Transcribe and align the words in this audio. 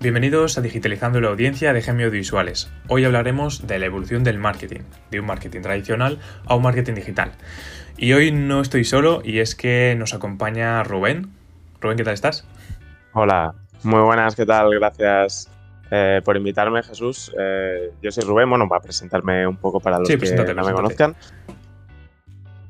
Bienvenidos 0.00 0.56
a 0.56 0.60
Digitalizando 0.60 1.20
la 1.20 1.26
Audiencia 1.26 1.72
de 1.72 1.82
Gemio 1.82 2.06
Audiovisuales. 2.06 2.70
Hoy 2.86 3.04
hablaremos 3.04 3.66
de 3.66 3.80
la 3.80 3.86
evolución 3.86 4.22
del 4.22 4.38
marketing, 4.38 4.82
de 5.10 5.18
un 5.18 5.26
marketing 5.26 5.60
tradicional 5.60 6.20
a 6.46 6.54
un 6.54 6.62
marketing 6.62 6.94
digital. 6.94 7.32
Y 7.96 8.12
hoy 8.12 8.30
no 8.30 8.60
estoy 8.60 8.84
solo 8.84 9.22
y 9.24 9.40
es 9.40 9.56
que 9.56 9.96
nos 9.98 10.14
acompaña 10.14 10.84
Rubén. 10.84 11.32
Rubén, 11.80 11.96
¿qué 11.96 12.04
tal 12.04 12.14
estás? 12.14 12.46
Hola, 13.12 13.54
muy 13.82 14.00
buenas, 14.00 14.36
¿qué 14.36 14.46
tal? 14.46 14.70
Gracias 14.72 15.50
eh, 15.90 16.22
por 16.24 16.36
invitarme, 16.36 16.80
Jesús. 16.84 17.34
Eh, 17.36 17.90
yo 18.00 18.12
soy 18.12 18.22
Rubén, 18.22 18.48
bueno, 18.48 18.68
para 18.68 18.80
presentarme 18.80 19.48
un 19.48 19.56
poco 19.56 19.80
para 19.80 19.98
los 19.98 20.08
que 20.08 20.54
no 20.54 20.64
me 20.64 20.72
conozcan. 20.74 21.16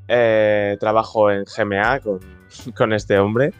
Eh, 0.09 0.79
trabajo 0.81 1.31
en 1.31 1.45
GMA 1.45 2.01
con, 2.01 2.38
con 2.77 2.93
este 2.93 3.19
hombre. 3.19 3.53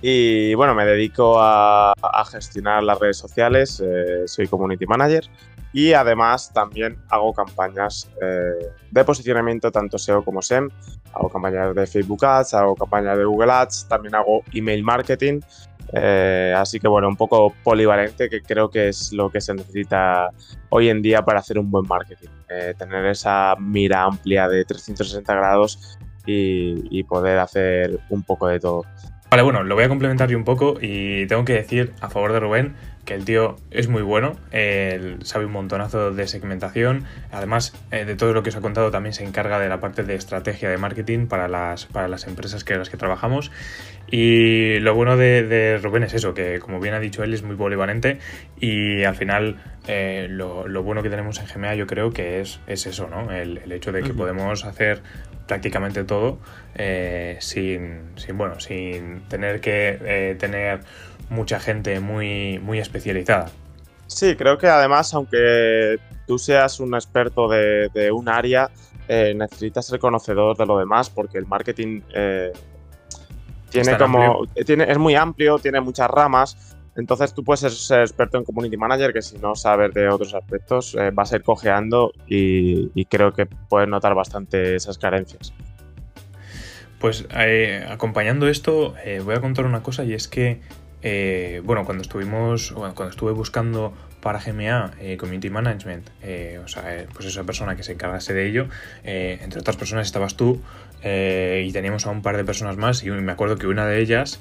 Y 0.00 0.54
bueno, 0.54 0.74
me 0.74 0.84
dedico 0.84 1.36
a, 1.38 1.94
gestionar 2.30 2.82
las 2.82 2.98
redes 2.98 3.16
sociales, 3.16 3.82
eh, 3.84 4.22
soy 4.26 4.46
community 4.48 4.86
manager 4.86 5.24
y 5.72 5.92
además 5.92 6.52
también 6.52 6.98
hago 7.08 7.32
campañas 7.32 8.10
eh, 8.20 8.70
de 8.90 9.04
posicionamiento 9.04 9.70
tanto 9.70 9.98
SEO 9.98 10.24
como 10.24 10.42
SEM, 10.42 10.68
hago 11.12 11.28
campañas 11.28 11.74
de 11.74 11.86
Facebook 11.86 12.24
Ads, 12.24 12.54
hago 12.54 12.74
campañas 12.74 13.16
de 13.16 13.24
Google 13.24 13.52
Ads, 13.52 13.86
también 13.88 14.14
hago 14.14 14.42
email 14.52 14.82
marketing, 14.82 15.40
eh, 15.92 16.54
así 16.56 16.80
que 16.80 16.88
bueno, 16.88 17.08
un 17.08 17.16
poco 17.16 17.54
polivalente 17.62 18.28
que 18.28 18.42
creo 18.42 18.70
que 18.70 18.88
es 18.88 19.12
lo 19.12 19.30
que 19.30 19.40
se 19.40 19.54
necesita 19.54 20.30
hoy 20.68 20.90
en 20.90 21.00
día 21.00 21.22
para 21.22 21.40
hacer 21.40 21.58
un 21.58 21.70
buen 21.70 21.86
marketing, 21.88 22.28
tener 22.78 23.06
esa 23.06 23.54
mira 23.58 24.02
amplia 24.02 24.48
de 24.48 24.64
360 24.64 25.34
grados 25.34 25.97
y 26.26 27.02
poder 27.04 27.38
hacer 27.38 28.00
un 28.10 28.22
poco 28.22 28.48
de 28.48 28.60
todo. 28.60 28.84
Vale, 29.30 29.42
bueno, 29.42 29.62
lo 29.62 29.74
voy 29.74 29.84
a 29.84 29.88
complementar 29.88 30.30
yo 30.30 30.38
un 30.38 30.44
poco 30.44 30.78
y 30.80 31.26
tengo 31.26 31.44
que 31.44 31.52
decir 31.52 31.92
a 32.00 32.08
favor 32.08 32.32
de 32.32 32.40
Rubén 32.40 32.74
que 33.08 33.14
el 33.14 33.24
tío 33.24 33.56
es 33.70 33.88
muy 33.88 34.02
bueno, 34.02 34.36
él 34.50 35.16
sabe 35.22 35.46
un 35.46 35.52
montonazo 35.52 36.10
de 36.10 36.28
segmentación, 36.28 37.06
además 37.32 37.72
eh, 37.90 38.04
de 38.04 38.16
todo 38.16 38.34
lo 38.34 38.42
que 38.42 38.50
os 38.50 38.56
ha 38.56 38.60
contado 38.60 38.90
también 38.90 39.14
se 39.14 39.24
encarga 39.24 39.58
de 39.58 39.66
la 39.70 39.80
parte 39.80 40.02
de 40.02 40.14
estrategia 40.14 40.68
de 40.68 40.76
marketing 40.76 41.26
para 41.26 41.48
las, 41.48 41.86
para 41.86 42.06
las 42.06 42.26
empresas 42.26 42.64
que 42.64 42.76
las 42.76 42.90
que 42.90 42.98
trabajamos 42.98 43.50
y 44.10 44.78
lo 44.80 44.94
bueno 44.94 45.16
de, 45.16 45.80
Rubén 45.82 46.02
es 46.02 46.12
eso, 46.12 46.34
que 46.34 46.58
como 46.58 46.80
bien 46.80 46.92
ha 46.92 47.00
dicho 47.00 47.24
él 47.24 47.32
es 47.32 47.42
muy 47.42 47.56
polivalente 47.56 48.18
y 48.60 49.02
al 49.04 49.14
final 49.14 49.56
eh, 49.86 50.26
lo, 50.28 50.66
bueno 50.82 51.02
que 51.02 51.08
tenemos 51.08 51.40
en 51.40 51.46
GMA 51.46 51.76
yo 51.76 51.86
creo 51.86 52.12
que 52.12 52.42
es, 52.42 52.60
es 52.66 52.86
eso, 52.86 53.08
¿no? 53.08 53.32
El, 53.32 53.72
hecho 53.72 53.90
de 53.90 54.02
que 54.02 54.12
podemos 54.12 54.66
hacer 54.66 55.00
prácticamente 55.46 56.04
todo 56.04 56.40
eh, 56.74 57.38
sin, 57.40 58.02
sin, 58.16 58.36
bueno, 58.36 58.60
sin 58.60 59.22
tener 59.28 59.62
que 59.62 59.98
eh, 60.04 60.36
tener 60.38 60.80
mucha 61.30 61.60
gente 61.60 62.00
muy, 62.00 62.58
muy 62.58 62.78
especializada. 62.78 63.50
Sí, 64.06 64.36
creo 64.36 64.56
que 64.58 64.66
además, 64.66 65.12
aunque 65.14 65.98
tú 66.26 66.38
seas 66.38 66.80
un 66.80 66.94
experto 66.94 67.48
de, 67.48 68.10
un 68.12 68.28
área, 68.28 68.70
eh, 69.06 69.34
necesitas 69.36 69.86
ser 69.86 69.98
conocedor 69.98 70.56
de 70.56 70.66
lo 70.66 70.78
demás, 70.78 71.10
porque 71.10 71.38
el 71.38 71.46
marketing 71.46 72.00
tiene 73.70 73.98
como. 73.98 74.46
Tiene, 74.64 74.90
es 74.90 74.98
muy 74.98 75.14
amplio, 75.14 75.58
tiene 75.58 75.80
muchas 75.80 76.08
ramas. 76.08 76.76
Entonces 76.98 77.32
tú 77.32 77.44
puedes 77.44 77.60
ser, 77.60 78.00
experto 78.00 78.38
en 78.38 78.44
community 78.44 78.76
manager 78.76 79.12
que 79.12 79.22
si 79.22 79.38
no 79.38 79.54
sabes 79.54 79.94
de 79.94 80.08
otros 80.08 80.34
aspectos 80.34 80.96
va 80.96 81.10
vas 81.12 81.32
a 81.32 81.36
ir 81.36 81.42
cojeando 81.44 82.12
y, 82.26 83.04
creo 83.04 83.32
que 83.32 83.46
puedes 83.46 83.88
notar 83.88 84.14
bastante 84.14 84.74
esas 84.74 84.98
carencias. 84.98 85.52
Pues 86.98 87.24
eh, 87.36 87.86
acompañando 87.88 88.48
esto 88.48 88.94
eh, 89.04 89.20
voy 89.24 89.36
a 89.36 89.40
contar 89.40 89.64
una 89.64 89.84
cosa 89.84 90.02
y 90.02 90.12
es 90.12 90.26
que 90.26 90.60
eh, 91.02 91.62
bueno 91.64 91.84
cuando 91.84 92.02
estuvimos 92.02 92.72
cuando 92.72 93.08
estuve 93.08 93.32
buscando 93.32 93.92
para 94.20 94.40
GMA 94.40 94.92
Community 95.16 95.48
Management, 95.48 96.10
o 96.64 96.68
sea, 96.68 97.06
pues 97.14 97.26
esa 97.26 97.44
persona 97.44 97.76
que 97.76 97.84
se 97.84 97.92
encargase 97.92 98.34
de 98.34 98.48
ello, 98.48 98.66
entre 99.04 99.60
otras 99.60 99.76
personas 99.76 100.06
estabas 100.06 100.34
tú 100.34 100.60
y 101.04 101.72
teníamos 101.72 102.04
a 102.06 102.10
un 102.10 102.20
par 102.20 102.36
de 102.36 102.44
personas 102.44 102.76
más 102.76 103.04
y 103.04 103.10
me 103.10 103.30
acuerdo 103.30 103.56
que 103.58 103.68
una 103.68 103.86
de 103.86 104.00
ellas 104.00 104.40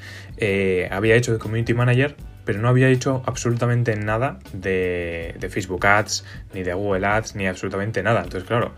había 0.89 1.15
hecho 1.15 1.31
de 1.31 1.37
Community 1.37 1.75
Manager 1.75 2.15
pero 2.47 2.61
no 2.61 2.69
había 2.69 2.87
hecho 2.87 3.21
absolutamente 3.25 3.97
nada 3.97 4.39
de, 4.53 5.35
Facebook 5.51 5.85
Ads, 5.85 6.23
ni 6.53 6.63
de 6.63 6.73
Google 6.73 7.05
Ads, 7.05 7.35
ni 7.35 7.45
absolutamente 7.45 8.01
nada. 8.01 8.23
Entonces, 8.23 8.47
claro, 8.47 8.71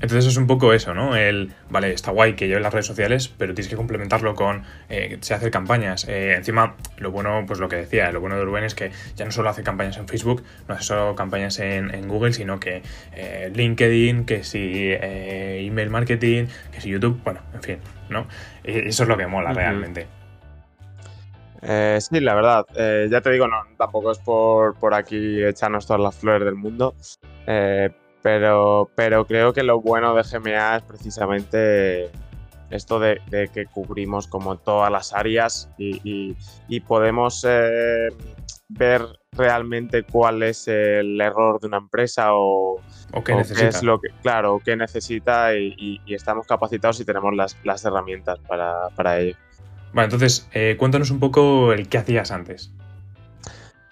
entonces 0.00 0.26
es 0.26 0.36
un 0.36 0.46
poco 0.46 0.72
eso, 0.72 0.94
¿no? 0.94 1.16
El, 1.16 1.52
vale, 1.70 1.92
está 1.92 2.10
guay 2.10 2.34
que 2.34 2.48
lleve 2.48 2.60
las 2.60 2.72
redes 2.72 2.86
sociales, 2.86 3.28
pero 3.28 3.54
tienes 3.54 3.68
que 3.68 3.76
complementarlo 3.76 4.34
con, 4.34 4.64
eh, 4.88 5.18
se 5.20 5.34
hace 5.34 5.50
campañas. 5.50 6.06
Eh, 6.08 6.34
encima, 6.34 6.76
lo 6.98 7.10
bueno, 7.10 7.44
pues 7.46 7.60
lo 7.60 7.68
que 7.68 7.76
decía, 7.76 8.10
lo 8.12 8.20
bueno 8.20 8.36
de 8.36 8.44
Rubén 8.44 8.64
es 8.64 8.74
que 8.74 8.90
ya 9.16 9.24
no 9.24 9.30
solo 9.30 9.50
hace 9.50 9.62
campañas 9.62 9.96
en 9.98 10.08
Facebook, 10.08 10.42
no 10.68 10.74
hace 10.74 10.84
solo 10.84 11.14
campañas 11.14 11.58
en, 11.58 12.08
Google, 12.08 12.32
sino 12.32 12.58
que 12.58 12.82
eh, 13.12 13.50
LinkedIn, 13.54 14.24
que 14.24 14.44
si 14.44 14.92
email 14.92 15.90
marketing, 15.90 16.46
que 16.72 16.80
si 16.80 16.88
YouTube, 16.88 17.20
bueno, 17.24 17.40
en 17.54 17.62
fin, 17.62 17.78
¿no? 18.08 18.26
eso 18.64 19.02
es 19.02 19.08
lo 19.08 19.16
que 19.16 19.26
mola 19.26 19.52
realmente. 19.52 20.06
Eh, 21.62 21.98
sí, 22.00 22.20
la 22.20 22.34
verdad. 22.34 22.66
Eh, 22.76 23.08
ya 23.10 23.20
te 23.20 23.30
digo, 23.30 23.48
no, 23.48 23.56
tampoco 23.76 24.12
es 24.12 24.18
por, 24.18 24.78
por 24.78 24.94
aquí 24.94 25.42
echarnos 25.44 25.86
todas 25.86 26.00
las 26.02 26.16
flores 26.16 26.44
del 26.44 26.54
mundo. 26.54 26.94
Eh, 27.46 27.90
pero, 28.28 28.90
pero 28.94 29.26
creo 29.26 29.54
que 29.54 29.62
lo 29.62 29.80
bueno 29.80 30.14
de 30.14 30.22
GMA 30.22 30.76
es 30.76 30.82
precisamente 30.82 32.10
esto 32.68 33.00
de, 33.00 33.22
que 33.54 33.64
cubrimos 33.64 34.26
como 34.26 34.58
todas 34.58 34.92
las 34.92 35.14
áreas 35.14 35.70
y, 35.78 36.36
podemos 36.86 37.46
ver 38.68 39.02
realmente 39.32 40.02
cuál 40.02 40.42
es 40.42 40.68
el 40.68 41.18
error 41.18 41.58
de 41.58 41.68
una 41.68 41.78
empresa 41.78 42.34
o, 42.34 42.82
qué, 43.24 43.34
necesita. 43.34 43.68
es 43.68 43.82
lo 43.82 43.98
que, 43.98 44.10
claro, 44.20 44.60
qué 44.62 44.76
necesita 44.76 45.56
y, 45.56 45.98
estamos 46.06 46.46
capacitados 46.46 47.00
y 47.00 47.06
tenemos 47.06 47.34
las, 47.34 47.56
las 47.64 47.82
herramientas 47.86 48.38
para, 48.46 48.90
para 48.94 49.20
ello. 49.20 49.36
Vale, 49.94 50.04
entonces, 50.04 50.46
eh, 50.52 50.76
cuéntanos 50.78 51.10
un 51.10 51.18
poco 51.18 51.72
el 51.72 51.88
qué 51.88 51.96
hacías 51.96 52.30
antes. 52.30 52.74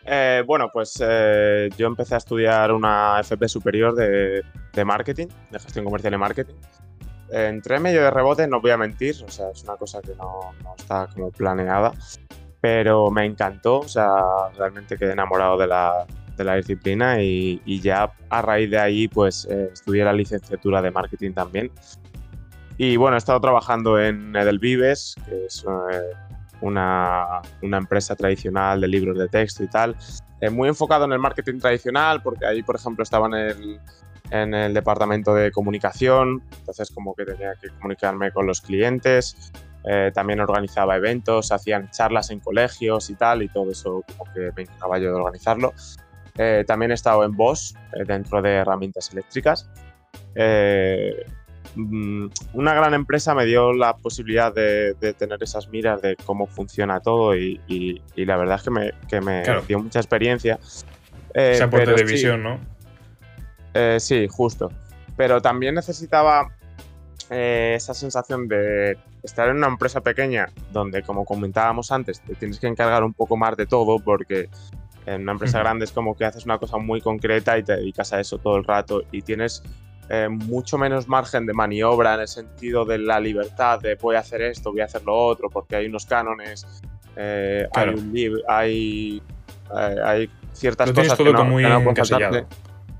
Eh, 0.06 0.44
bueno, 0.46 0.70
pues 0.72 0.94
eh, 1.00 1.68
yo 1.76 1.86
empecé 1.86 2.14
a 2.14 2.18
estudiar 2.18 2.72
una 2.72 3.18
FP 3.20 3.48
superior 3.48 3.94
de, 3.94 4.42
marketing, 4.84 5.26
de 5.50 5.58
gestión 5.58 5.84
comercial 5.84 6.14
y 6.14 6.16
marketing. 6.16 6.54
entré 7.30 7.80
medio 7.80 8.02
de 8.02 8.10
rebote, 8.10 8.46
no 8.46 8.60
voy 8.60 8.70
a 8.70 8.76
mentir, 8.76 9.16
o 9.26 9.30
sea, 9.30 9.50
es 9.50 9.64
una 9.64 9.76
cosa 9.76 10.00
que 10.00 10.14
no, 10.14 10.52
está 10.76 11.08
como 11.12 11.30
planeada, 11.32 11.92
pero 12.60 13.10
me 13.10 13.24
encantó, 13.24 13.80
o 13.80 13.88
sea, 13.88 14.16
realmente 14.56 14.96
quedé 14.96 15.12
enamorado 15.12 15.58
de 15.58 15.66
la, 15.66 16.06
disciplina 16.56 17.20
y, 17.20 17.80
ya 17.80 18.12
a 18.28 18.42
raíz 18.42 18.70
de 18.70 18.78
ahí, 18.78 19.08
pues 19.08 19.44
estudié 19.46 20.04
la 20.04 20.12
licenciatura 20.12 20.80
de 20.82 20.90
marketing 20.90 21.32
también 21.32 21.72
y 22.78 22.96
bueno, 22.96 23.16
he 23.16 23.18
estado 23.18 23.40
trabajando 23.40 23.98
en 23.98 24.36
Edelvives, 24.36 25.14
que 25.26 25.46
es 25.46 25.64
eh, 25.64 26.00
una, 26.60 27.40
una, 27.62 27.78
empresa 27.78 28.16
tradicional 28.16 28.80
de 28.80 28.88
libros 28.88 29.18
de 29.18 29.28
texto 29.28 29.62
y 29.62 29.68
tal, 29.68 29.96
eh, 30.40 30.50
muy 30.50 30.68
enfocado 30.68 31.04
en 31.04 31.12
el 31.12 31.18
marketing 31.18 31.58
tradicional, 31.58 32.22
porque 32.22 32.46
ahí, 32.46 32.62
por 32.62 32.76
ejemplo, 32.76 33.02
estaba 33.02 33.26
en 33.26 33.34
el, 33.34 33.80
en 34.30 34.54
el 34.54 34.74
departamento 34.74 35.34
de 35.34 35.50
comunicación, 35.50 36.42
entonces 36.58 36.90
como 36.90 37.14
que 37.14 37.24
tenía 37.24 37.54
que 37.60 37.68
comunicarme 37.70 38.32
con 38.32 38.46
los 38.46 38.60
clientes, 38.60 39.52
eh, 39.84 40.10
también 40.12 40.40
organizaba 40.40 40.96
eventos, 40.96 41.52
hacían 41.52 41.90
charlas 41.90 42.30
en 42.30 42.40
colegios 42.40 43.08
y 43.10 43.14
tal, 43.14 43.42
y 43.42 43.48
todo 43.48 43.70
eso 43.70 44.02
como 44.16 44.32
que 44.32 44.50
me 44.56 44.62
encajaba 44.62 44.98
yo 44.98 45.10
de 45.10 45.16
organizarlo. 45.16 45.72
también 46.66 46.90
he 46.90 46.94
estado 46.94 47.24
en 47.24 47.32
Bosch, 47.32 47.74
dentro 48.06 48.42
de 48.42 48.56
herramientas 48.56 49.10
eléctricas. 49.12 49.70
Mm, 51.76 52.28
una 52.54 52.72
gran 52.72 52.94
empresa 52.94 53.34
me 53.34 53.44
dio 53.44 53.74
la 53.74 53.94
posibilidad 53.96 54.52
de, 54.52 54.94
tener 55.18 55.42
esas 55.42 55.68
miras 55.68 56.00
de 56.00 56.16
cómo 56.24 56.46
funciona 56.46 57.00
todo 57.00 57.36
y, 57.36 58.00
la 58.16 58.36
verdad 58.36 58.56
es 58.56 58.62
que 58.62 58.70
me, 58.70 58.92
que 59.08 59.20
me 59.20 59.42
dio 59.68 59.80
mucha 59.80 60.00
experiencia. 60.00 60.58
Eh, 61.34 61.52
Ese 61.52 61.64
aporte 61.64 61.92
de 61.92 62.04
visión, 62.04 62.42
¿no? 62.42 62.58
Eh, 63.74 63.98
sí, 64.00 64.26
justo. 64.26 64.72
Pero 65.18 65.42
también 65.42 65.74
necesitaba 65.74 66.50
eh, 67.28 67.74
esa 67.76 67.92
sensación 67.92 68.48
de 68.48 68.96
estar 69.22 69.48
en 69.50 69.56
una 69.56 69.66
empresa 69.66 70.00
pequeña 70.00 70.48
donde, 70.72 71.02
como 71.02 71.26
comentábamos 71.26 71.92
antes, 71.92 72.22
te 72.22 72.34
tienes 72.36 72.58
que 72.58 72.68
encargar 72.68 73.04
un 73.04 73.12
poco 73.12 73.36
más 73.36 73.54
de 73.56 73.66
todo 73.66 73.98
porque 73.98 74.48
en 75.04 75.22
una 75.22 75.32
empresa 75.32 75.58
grande 75.58 75.84
es 75.84 75.92
como 75.92 76.16
que 76.16 76.24
haces 76.24 76.46
una 76.46 76.58
cosa 76.58 76.78
muy 76.78 77.02
concreta 77.02 77.58
y 77.58 77.62
te 77.62 77.76
dedicas 77.76 78.14
a 78.14 78.20
eso 78.20 78.38
todo 78.38 78.56
el 78.56 78.64
rato 78.64 79.02
y 79.12 79.20
tienes 79.20 79.62
eh, 80.08 80.28
mucho 80.28 80.78
menos 80.78 81.08
margen 81.08 81.46
de 81.46 81.52
maniobra 81.52 82.14
en 82.14 82.20
el 82.20 82.28
sentido 82.28 82.84
de 82.84 82.98
la 82.98 83.18
libertad 83.18 83.80
de 83.80 83.96
voy 83.96 84.16
a 84.16 84.20
hacer 84.20 84.42
esto, 84.42 84.70
voy 84.70 84.80
a 84.80 84.84
hacer 84.84 85.02
lo 85.02 85.16
otro, 85.16 85.50
porque 85.50 85.76
hay 85.76 85.86
unos 85.86 86.06
cánones, 86.06 86.64
eh, 87.16 87.68
hay 87.74 87.88
un 87.88 88.12
libro, 88.12 88.40
hay, 88.48 89.22
eh, 89.76 89.96
hay 90.04 90.30
ciertas 90.52 90.92
cosas 90.92 91.16
que 91.16 91.32
no, 91.32 91.44
muy 91.44 91.64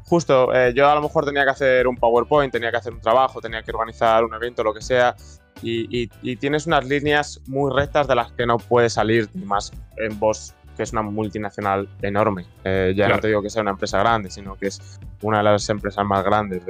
Justo, 0.04 0.52
yo 0.70 0.88
a 0.88 0.94
lo 0.94 1.02
mejor 1.02 1.24
tenía 1.24 1.42
que 1.42 1.50
hacer 1.50 1.88
un 1.88 1.96
PowerPoint, 1.96 2.52
tenía 2.52 2.70
que 2.70 2.76
hacer 2.76 2.92
un 2.92 3.00
trabajo, 3.00 3.40
tenía 3.40 3.62
que 3.64 3.72
organizar 3.72 4.24
un 4.24 4.32
evento, 4.34 4.62
lo 4.62 4.72
que 4.72 4.80
sea, 4.80 5.16
y, 5.62 6.06
tienes 6.36 6.66
unas 6.66 6.84
líneas 6.84 7.40
muy 7.46 7.72
rectas 7.74 8.06
de 8.06 8.14
las 8.14 8.30
que 8.32 8.46
no 8.46 8.58
puedes 8.58 8.92
salir, 8.92 9.28
más 9.34 9.72
en 9.96 10.18
vos 10.20 10.54
que 10.76 10.82
es 10.82 10.92
una 10.92 11.02
multinacional 11.02 11.88
enorme. 12.02 12.46
Eh, 12.64 12.94
ya 12.96 13.08
no 13.08 13.18
te 13.18 13.28
digo 13.28 13.42
que 13.42 13.50
sea 13.50 13.62
una 13.62 13.72
empresa 13.72 13.98
grande, 13.98 14.30
sino 14.30 14.56
que 14.56 14.68
es 14.68 15.00
una 15.22 15.38
de 15.38 15.44
las 15.44 15.68
empresas 15.68 16.04
más 16.04 16.24
grandes 16.24 16.62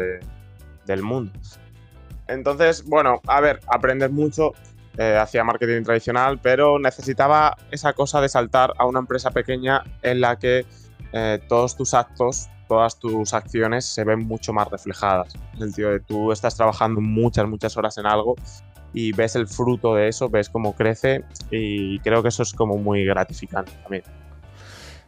del 0.85 1.03
mundo. 1.03 1.33
Entonces, 2.29 2.85
bueno, 2.85 3.21
a 3.27 3.41
ver, 3.41 3.61
aprendes 3.67 4.11
mucho, 4.11 4.53
eh, 4.99 5.17
hacía 5.17 5.45
marketing 5.45 5.83
tradicional, 5.83 6.39
pero 6.43 6.79
necesitaba 6.79 7.57
esa 7.71 7.93
cosa 7.93 8.21
de 8.21 8.29
saltar 8.29 8.73
a 8.79 8.87
una 8.87 9.01
empresa 9.01 9.31
pequeña 9.31 9.83
en 10.03 10.21
la 10.21 10.39
que 10.39 10.65
eh, 11.13 11.41
todos 11.49 11.77
tus 11.77 11.95
actos, 11.95 12.49
todas 12.67 12.99
tus 12.99 13.33
acciones 13.35 13.85
se 13.85 14.05
ven 14.05 14.21
mucho 14.27 14.53
más 14.53 14.69
reflejadas. 14.69 15.35
En 15.35 15.63
el 15.63 15.69
sentido 15.69 15.91
de 15.91 16.01
tú 16.01 16.33
estás 16.33 16.57
trabajando 16.57 17.01
muchas, 17.01 17.47
muchas 17.47 17.77
horas 17.77 17.97
en 17.99 18.07
algo 18.07 18.37
y 18.97 19.13
ves 19.13 19.37
el 19.37 19.47
fruto 19.47 19.95
de 19.95 20.09
eso, 20.09 20.31
ves 20.31 20.49
cómo 20.49 20.75
crece 20.75 21.23
y 21.51 21.99
creo 21.99 22.23
que 22.23 22.31
eso 22.31 22.43
es 22.43 22.55
como 22.55 22.79
muy 22.79 23.05
gratificante 23.05 23.73
también. 23.83 24.05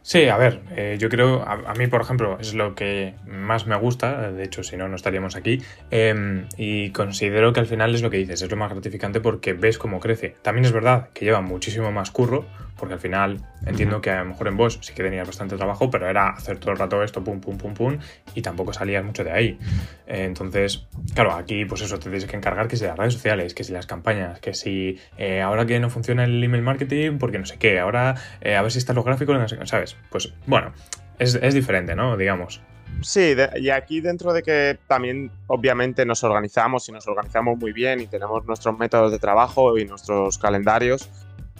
Sí, 0.03 0.29
a 0.29 0.37
ver, 0.37 0.61
eh, 0.75 0.97
yo 0.99 1.09
creo, 1.09 1.41
a, 1.41 1.73
mí 1.73 1.87
por 1.87 2.01
ejemplo, 2.01 2.37
es 2.39 2.53
lo 2.53 2.75
que 2.75 3.15
más 3.25 3.65
me 3.65 3.75
gusta, 3.75 4.31
de 4.31 4.43
hecho 4.43 4.63
si 4.63 4.77
no, 4.77 4.87
no 4.87 4.95
estaríamos 4.95 5.35
aquí, 5.35 5.61
em, 5.89 6.45
y 6.55 6.91
considero 6.91 7.51
que 7.51 7.61
al 7.61 7.65
final 7.65 7.95
es 7.95 8.03
lo 8.03 8.11
que 8.11 8.17
dices, 8.17 8.43
es 8.43 8.49
lo 8.51 8.57
más 8.57 8.71
gratificante 8.71 9.21
porque 9.21 9.53
ves 9.53 9.79
cómo 9.79 9.99
crece. 9.99 10.35
También 10.43 10.65
es 10.65 10.71
verdad 10.71 11.09
que 11.13 11.25
lleva 11.25 11.41
muchísimo 11.41 11.91
más 11.91 12.11
curro, 12.11 12.45
porque 12.79 12.93
al 12.93 12.99
final 12.99 13.39
entiendo 13.65 14.01
que 14.01 14.09
a 14.11 14.19
lo 14.19 14.29
mejor 14.29 14.47
en 14.47 14.57
vos 14.57 14.79
sí 14.81 14.93
que 14.93 15.03
tenías 15.03 15.27
bastante 15.27 15.55
trabajo, 15.57 15.89
pero 15.89 16.09
era 16.09 16.29
hacer 16.29 16.57
todo 16.57 16.71
el 16.71 16.77
rato 16.77 17.03
esto, 17.03 17.23
pum, 17.23 17.39
pum, 17.39 17.57
pum, 17.57 17.73
pum, 17.73 17.97
y 18.33 18.41
tampoco 18.41 18.73
salías 18.73 19.03
mucho 19.03 19.23
de 19.23 19.31
ahí. 19.31 19.59
Eh, 20.07 20.23
entonces, 20.23 20.87
claro, 21.13 21.33
aquí 21.33 21.65
pues 21.65 21.81
eso, 21.81 21.97
te 21.97 22.03
tienes 22.03 22.25
que 22.25 22.35
encargar 22.35 22.67
que 22.67 22.77
si 22.77 22.85
las 22.85 22.97
redes 22.97 23.13
sociales, 23.13 23.53
que 23.53 23.63
si 23.63 23.73
las 23.73 23.85
campañas, 23.85 24.39
que 24.39 24.53
si 24.53 24.97
eh, 25.17 25.41
ahora 25.41 25.65
que 25.65 25.79
no 25.79 25.89
funciona 25.89 26.23
el 26.23 26.43
email 26.43 26.63
marketing, 26.63 27.17
porque 27.17 27.37
no 27.37 27.45
sé 27.45 27.57
qué, 27.57 27.79
ahora 27.79 28.15
eh, 28.41 28.55
a 28.55 28.61
ver 28.61 28.71
si 28.71 28.79
están 28.79 28.95
los 28.95 29.05
gráficos, 29.05 29.37
no 29.37 29.47
sé 29.47 29.57
qué, 29.57 29.65
¿sabes? 29.67 29.97
Pues 30.09 30.33
bueno, 30.47 30.73
es, 31.19 31.35
es 31.35 31.53
diferente, 31.53 31.95
¿no? 31.95 32.17
Digamos. 32.17 32.61
Sí, 33.01 33.33
y 33.55 33.69
aquí 33.69 34.01
dentro 34.01 34.33
de 34.33 34.43
que 34.43 34.77
también 34.87 35.31
obviamente 35.47 36.05
nos 36.05 36.23
organizamos 36.23 36.89
y 36.89 36.91
nos 36.91 37.07
organizamos 37.07 37.57
muy 37.57 37.71
bien 37.71 38.01
y 38.01 38.07
tenemos 38.07 38.45
nuestros 38.45 38.77
métodos 38.77 39.11
de 39.11 39.19
trabajo 39.19 39.77
y 39.77 39.85
nuestros 39.85 40.37
calendarios, 40.37 41.09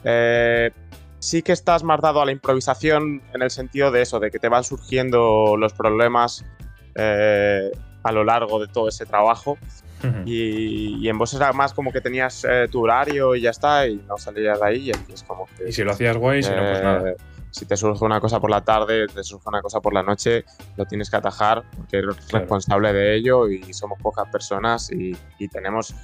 eh, 0.04 0.72
sí 1.20 1.42
que 1.42 1.52
estás 1.52 1.84
más 1.84 2.02
dado 2.02 2.22
a 2.22 2.26
la 2.26 2.32
improvisación 2.32 3.22
en 3.34 3.42
el 3.42 3.52
sentido 3.52 3.92
de 3.92 4.02
eso, 4.02 4.20
de 4.20 4.32
que 4.32 4.40
te 4.40 4.50
van 4.50 4.64
surgiendo 4.64 5.56
los 5.58 5.74
problemas 5.74 6.46
eh, 6.96 7.72
a 8.04 8.12
lo 8.12 8.24
largo 8.24 8.60
de 8.60 8.68
todo 8.68 8.90
ese 8.90 9.06
trabajo. 9.06 9.58
y, 10.26 11.08
en 11.10 11.18
vos 11.18 11.34
era 11.34 11.52
más 11.52 11.74
como 11.74 11.92
que 11.92 12.00
tenías 12.00 12.46
eh, 12.50 12.68
tu 12.72 12.84
horario 12.84 13.36
y 13.36 13.42
ya 13.42 13.50
está, 13.50 13.86
y 13.86 13.98
no 14.08 14.18
salías 14.18 14.60
de 14.60 14.66
ahí. 14.66 14.92
Y 15.10 15.14
es 15.14 15.24
como 15.24 15.46
que. 15.46 15.70
Y 15.70 15.72
si 15.74 15.84
lo 15.84 15.92
hacías 15.92 16.16
guay, 16.16 16.42
si 16.42 16.52
no, 16.52 16.58
pues 16.58 16.84
nada. 16.84 17.10
Eh, 17.10 17.16
si 17.52 17.66
te 17.66 17.76
surge 17.76 18.06
una 18.06 18.20
cosa 18.20 18.40
por 18.40 18.50
la 18.50 18.62
tarde, 18.62 19.08
te 19.08 19.24
surge 19.24 19.50
una 19.50 19.62
cosa 19.62 19.82
por 19.82 19.94
la 19.94 20.04
noche, 20.04 20.46
lo 20.78 20.86
tienes 20.86 21.10
que 21.10 21.16
atajar 21.18 21.64
porque 21.76 21.98
eres 21.98 22.16
responsable 22.32 22.94
de 22.94 23.16
ello 23.16 23.48
y 23.50 23.74
somos 23.74 24.00
pocas 24.02 24.28
personas 24.30 24.92
y, 24.92 25.18
tenemos 25.50 25.96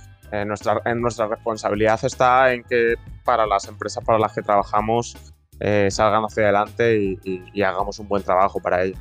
nuestra, 0.45 0.81
en 0.85 1.01
nuestra 1.01 1.27
responsabilidad 1.27 1.99
está 2.03 2.53
en 2.53 2.63
que 2.63 2.95
para 3.23 3.45
las 3.45 3.67
empresas 3.67 4.03
para 4.03 4.19
las 4.19 4.33
que 4.33 4.41
trabajamos 4.41 5.15
eh, 5.59 5.87
salgan 5.89 6.23
hacia 6.23 6.43
adelante 6.43 7.17
y, 7.23 7.61
hagamos 7.61 7.99
un 7.99 8.07
buen 8.07 8.23
trabajo 8.23 8.59
para 8.59 8.83
ello. 8.83 8.97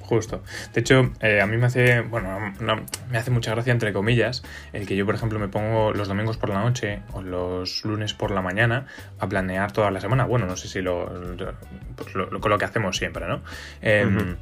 Justo. 0.00 0.42
De 0.72 0.80
hecho, 0.80 1.10
eh, 1.20 1.40
a 1.40 1.46
mí 1.46 1.56
me 1.56 1.66
hace, 1.66 2.00
bueno, 2.02 2.54
me 3.10 3.18
hace 3.18 3.32
mucha 3.32 3.50
gracia, 3.50 3.72
entre 3.72 3.92
comillas, 3.92 4.44
el 4.72 4.86
que 4.86 4.94
yo, 4.94 5.04
por 5.04 5.16
ejemplo, 5.16 5.38
me 5.40 5.48
pongo 5.48 5.92
los 5.92 6.06
domingos 6.06 6.36
por 6.36 6.48
la 6.48 6.60
noche 6.60 7.02
o 7.12 7.22
los 7.22 7.84
lunes 7.84 8.14
por 8.14 8.30
la 8.30 8.40
mañana 8.40 8.86
a 9.18 9.28
planear 9.28 9.72
toda 9.72 9.90
la 9.90 10.00
semana. 10.00 10.24
Bueno, 10.24 10.46
no 10.46 10.56
sé 10.56 10.68
si 10.68 10.80
lo, 10.80 11.12
pues 11.96 12.12
con 12.12 12.50
lo 12.50 12.58
que 12.58 12.64
hacemos 12.64 12.96
siempre, 12.96 13.26
¿no? 13.26 13.42
Em, 13.82 14.36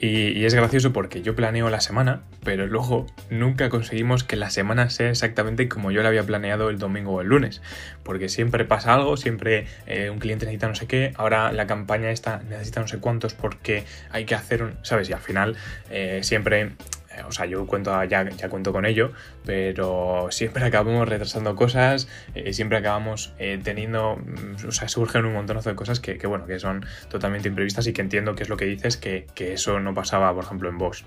y, 0.00 0.44
es 0.44 0.54
gracioso 0.54 0.92
porque 0.92 1.22
yo 1.22 1.34
planeo 1.34 1.70
la 1.70 1.80
semana, 1.80 2.22
pero 2.44 2.66
luego 2.68 3.06
nunca 3.30 3.68
conseguimos 3.68 4.22
que 4.22 4.36
la 4.36 4.48
semana 4.48 4.90
sea 4.90 5.10
exactamente 5.10 5.68
como 5.68 5.90
yo 5.90 6.02
la 6.02 6.08
había 6.08 6.22
planeado 6.22 6.70
el 6.70 6.78
domingo 6.78 7.14
o 7.14 7.20
el 7.20 7.26
lunes. 7.26 7.60
Porque 8.04 8.28
siempre 8.28 8.64
pasa 8.64 8.94
algo, 8.94 9.16
siempre 9.16 9.66
eh, 9.86 10.10
un 10.10 10.20
cliente 10.20 10.46
necesita 10.46 10.68
no 10.68 10.76
sé 10.76 10.86
qué, 10.86 11.12
ahora 11.16 11.50
la 11.52 11.66
campaña 11.66 12.10
esta 12.10 12.40
necesita 12.48 12.80
no 12.80 12.86
sé 12.86 12.98
cuántos 12.98 13.34
porque 13.34 13.84
hay 14.10 14.24
que 14.24 14.36
hacer 14.36 14.62
un. 14.62 14.74
¿Sabes? 14.82 15.08
Y 15.10 15.12
al 15.12 15.20
final 15.20 15.56
eh, 15.90 16.20
siempre 16.22 16.70
o 17.26 17.32
sea, 17.32 17.46
yo 17.46 17.66
cuento 17.66 18.02
ya, 18.04 18.28
ya 18.28 18.48
cuento 18.48 18.72
con 18.72 18.84
ello, 18.86 19.12
pero 19.44 20.28
siempre 20.30 20.64
acabamos 20.66 21.08
retrasando 21.08 21.56
cosas, 21.56 22.08
eh, 22.34 22.52
siempre 22.52 22.78
acabamos 22.78 23.32
eh, 23.38 23.60
teniendo, 23.62 24.16
mm, 24.16 24.68
o 24.68 24.72
sea, 24.72 24.88
surgen 24.88 25.24
un 25.24 25.34
montón 25.34 25.60
de 25.60 25.74
cosas 25.74 26.00
que, 26.00 26.18
bueno, 26.26 26.46
que 26.46 26.58
son 26.58 26.84
totalmente 27.08 27.48
imprevistas 27.48 27.86
y 27.86 27.92
que 27.92 28.02
entiendo 28.02 28.34
que 28.34 28.42
es 28.42 28.48
lo 28.48 28.56
que 28.56 28.64
dices, 28.64 28.96
que, 28.96 29.26
eso 29.38 29.80
no 29.80 29.94
pasaba, 29.94 30.32
por 30.34 30.44
ejemplo, 30.44 30.68
en 30.68 30.78
vos. 30.78 31.04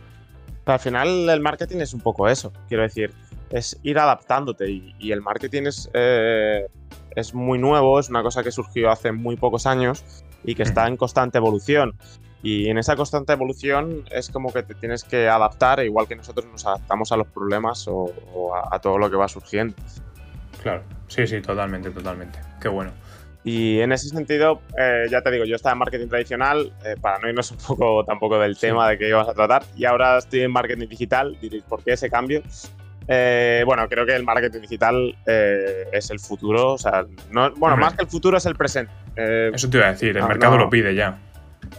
Al 0.66 0.80
final 0.80 1.30
el 1.30 1.40
marketing 1.40 1.78
es 1.78 1.94
un 1.94 2.02
poco 2.02 2.28
eso, 2.28 2.52
quiero 2.68 2.84
decir, 2.84 3.14
es 3.50 3.80
ir 3.84 4.00
adaptándote 4.00 4.70
y, 4.70 5.12
el 5.12 5.22
marketing 5.22 5.64
es, 5.64 5.90
eh, 5.94 6.68
es 7.16 7.34
muy 7.34 7.60
nuevo, 7.60 8.00
es 8.00 8.10
una 8.10 8.24
cosa 8.24 8.44
que 8.44 8.52
surgió 8.52 8.90
hace 8.90 9.12
muy 9.12 9.36
pocos 9.36 9.66
años 9.66 10.04
y 10.44 10.56
que 10.56 10.64
está 10.64 10.88
en 10.88 10.98
constante 10.98 11.38
evolución. 11.38 11.96
Y 12.44 12.70
en 12.70 12.78
esa 12.78 12.96
constante 12.96 13.34
evolución 13.34 14.04
es 14.10 14.30
como 14.30 14.52
que 14.52 14.64
te 14.64 14.74
tienes 14.74 15.04
que 15.04 15.28
adaptar, 15.28 15.84
igual 15.84 16.08
que 16.08 16.16
nosotros 16.16 16.46
nos 16.52 16.66
adaptamos 16.66 17.12
a 17.12 17.18
los 17.18 17.28
problemas 17.28 17.88
o, 17.88 18.12
a, 18.72 18.80
todo 18.80 18.98
lo 18.98 19.10
que 19.12 19.16
va 19.16 19.28
surgiendo. 19.28 19.76
Claro, 20.64 20.84
sí, 21.08 21.28
sí, 21.28 21.42
totalmente, 21.42 21.92
totalmente. 21.92 22.40
Qué 22.60 22.68
bueno. 22.68 22.92
Y 23.44 23.80
en 23.80 23.92
ese 23.92 24.10
sentido, 24.10 24.62
eh, 24.78 25.08
ya 25.10 25.22
te 25.22 25.32
digo, 25.32 25.46
yo 25.46 25.56
estaba 25.56 25.74
en 25.74 25.80
marketing 25.80 26.08
tradicional, 26.08 26.74
eh, 26.84 26.96
para 27.00 27.20
no 27.20 27.30
irnos 27.30 27.52
un 27.52 27.58
poco 27.58 28.04
tampoco 28.06 28.40
del 28.40 28.58
tema 28.58 28.90
de 28.90 28.98
que 28.98 29.08
ibas 29.08 29.28
a 29.28 29.34
tratar, 29.34 29.64
y 29.76 29.86
ahora 29.86 30.18
estoy 30.18 30.42
en 30.42 30.52
marketing 30.52 30.88
digital. 30.88 31.38
Diréis, 31.40 31.64
¿por 31.64 31.84
qué 31.84 31.94
ese 31.94 32.10
cambio? 32.10 32.42
Eh, 33.08 33.64
bueno, 33.66 33.88
creo 33.88 34.06
que 34.06 34.16
el 34.16 34.24
marketing 34.24 34.62
digital 34.62 35.16
es 35.26 36.10
el 36.12 36.20
futuro. 36.20 36.74
O 36.74 36.78
sea, 36.78 37.06
no, 37.32 37.52
bueno, 37.56 37.78
más 37.78 37.94
que 37.94 38.04
el 38.04 38.08
futuro 38.08 38.38
es 38.38 38.46
el 38.46 38.56
presente. 38.56 38.92
Eso 39.16 39.70
te 39.70 39.78
iba 39.78 39.88
a 39.88 39.92
decir, 39.92 40.16
el 40.18 40.28
mercado 40.28 40.58
lo 40.58 40.70
pide 40.70 40.96
ya. 40.96 41.20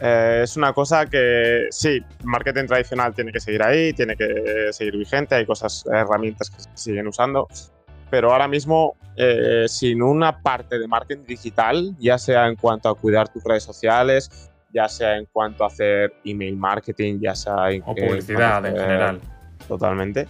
Eh, 0.01 0.41
es 0.43 0.57
una 0.57 0.73
cosa 0.73 1.07
que 1.07 1.67
sí, 1.71 2.01
marketing 2.25 2.67
tradicional 2.67 3.15
tiene 3.15 3.33
que 3.33 3.41
seguir 3.41 3.63
ahí, 3.63 3.93
tiene 3.93 4.17
que 4.17 4.69
seguir 4.73 4.97
vigente, 4.97 5.35
hay 5.35 5.47
cosas, 5.47 5.85
herramientas 5.93 6.51
que 6.51 6.61
se 6.63 6.69
siguen 6.75 7.07
usando, 7.07 7.47
pero 8.11 8.33
ahora 8.33 8.49
mismo 8.49 8.97
eh, 9.17 9.65
sin 9.69 10.03
una 10.03 10.43
parte 10.43 10.79
de 10.79 10.89
marketing 10.89 11.25
digital, 11.27 11.95
ya 11.99 12.19
sea 12.19 12.47
en 12.49 12.57
cuanto 12.57 12.89
a 12.89 12.95
cuidar 12.95 13.29
tus 13.29 13.45
redes 13.45 13.63
sociales, 13.63 14.51
ya 14.73 14.89
sea 14.89 15.17
en 15.17 15.27
cuanto 15.27 15.65
a 15.65 15.69
hacer 15.69 16.15
email 16.25 16.57
marketing, 16.57 17.21
ya 17.21 17.35
sea 17.35 17.71
en 17.71 17.83
o 17.85 17.95
publicidad 17.95 18.65
en 18.67 18.77
general. 18.77 19.21
Totalmente. 19.69 20.27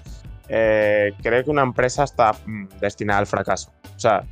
Eh, 0.49 1.13
creo 1.23 1.45
que 1.45 1.51
una 1.51 1.63
empresa 1.63 2.05
está 2.05 2.33
mm, 2.45 2.69
destinada 2.81 3.21
al 3.21 3.27
fracaso. 3.27 3.73
O 3.97 3.99
sea, 3.99 4.25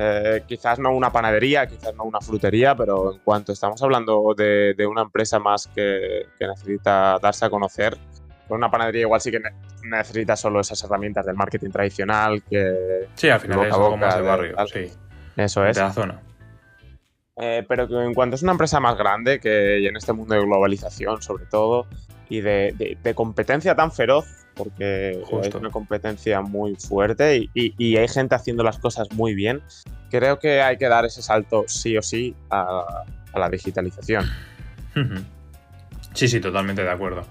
eh, 0.00 0.44
quizás 0.46 0.78
no 0.78 0.92
una 0.92 1.10
panadería, 1.10 1.66
quizás 1.66 1.92
no 1.96 2.04
una 2.04 2.20
frutería, 2.20 2.76
pero 2.76 3.14
en 3.14 3.18
cuanto 3.18 3.50
estamos 3.50 3.82
hablando 3.82 4.32
de, 4.36 4.86
una 4.88 5.02
empresa 5.02 5.40
más 5.40 5.66
que, 5.66 6.26
necesita 6.38 7.18
darse 7.20 7.44
a 7.44 7.50
conocer, 7.50 7.98
pues 8.46 8.56
una 8.56 8.70
panadería 8.70 9.00
igual 9.00 9.20
sí 9.20 9.32
que 9.32 9.40
necesita 9.82 10.36
solo 10.36 10.60
esas 10.60 10.82
herramientas 10.84 11.26
del 11.26 11.34
marketing 11.34 11.70
tradicional 11.70 12.44
que... 12.48 13.08
Sí, 13.14 13.28
al 13.28 13.40
final 13.40 13.66
es 13.66 13.74
algo 13.74 13.96
más 13.96 14.14
de 14.14 14.22
barrio, 14.22 14.56
sí. 14.72 14.92
Eso 15.36 15.66
es. 15.66 15.76
De 15.76 15.82
la 15.82 15.92
zona. 15.92 16.20
Eh, 17.36 17.64
pero 17.68 17.88
que 17.88 17.94
en 17.94 18.14
cuanto 18.14 18.36
es 18.36 18.42
una 18.44 18.52
empresa 18.52 18.78
más 18.78 18.96
grande, 18.96 19.40
que 19.40 19.84
en 19.84 19.96
este 19.96 20.12
mundo 20.12 20.36
de 20.36 20.40
globalización 20.42 21.22
sobre 21.22 21.46
todo, 21.46 21.88
y 22.28 22.40
de 22.40 23.12
competencia 23.16 23.74
tan 23.74 23.90
feroz, 23.90 24.37
porque 24.58 25.22
es 25.42 25.54
una 25.54 25.70
competencia 25.70 26.42
muy 26.42 26.74
fuerte 26.74 27.48
y, 27.54 27.96
hay 27.96 28.08
gente 28.08 28.34
haciendo 28.34 28.64
las 28.64 28.78
cosas 28.78 29.08
muy 29.12 29.34
bien. 29.34 29.62
Creo 30.10 30.38
que 30.38 30.60
hay 30.60 30.76
que 30.76 30.88
dar 30.88 31.04
ese 31.04 31.22
salto 31.22 31.64
sí 31.68 31.96
o 31.96 32.02
sí 32.02 32.34
a, 32.50 33.04
la 33.34 33.48
digitalización. 33.48 34.26
Sí, 36.14 36.26
sí, 36.26 36.40
totalmente 36.40 36.82
de 36.82 36.90
acuerdo. 36.90 37.24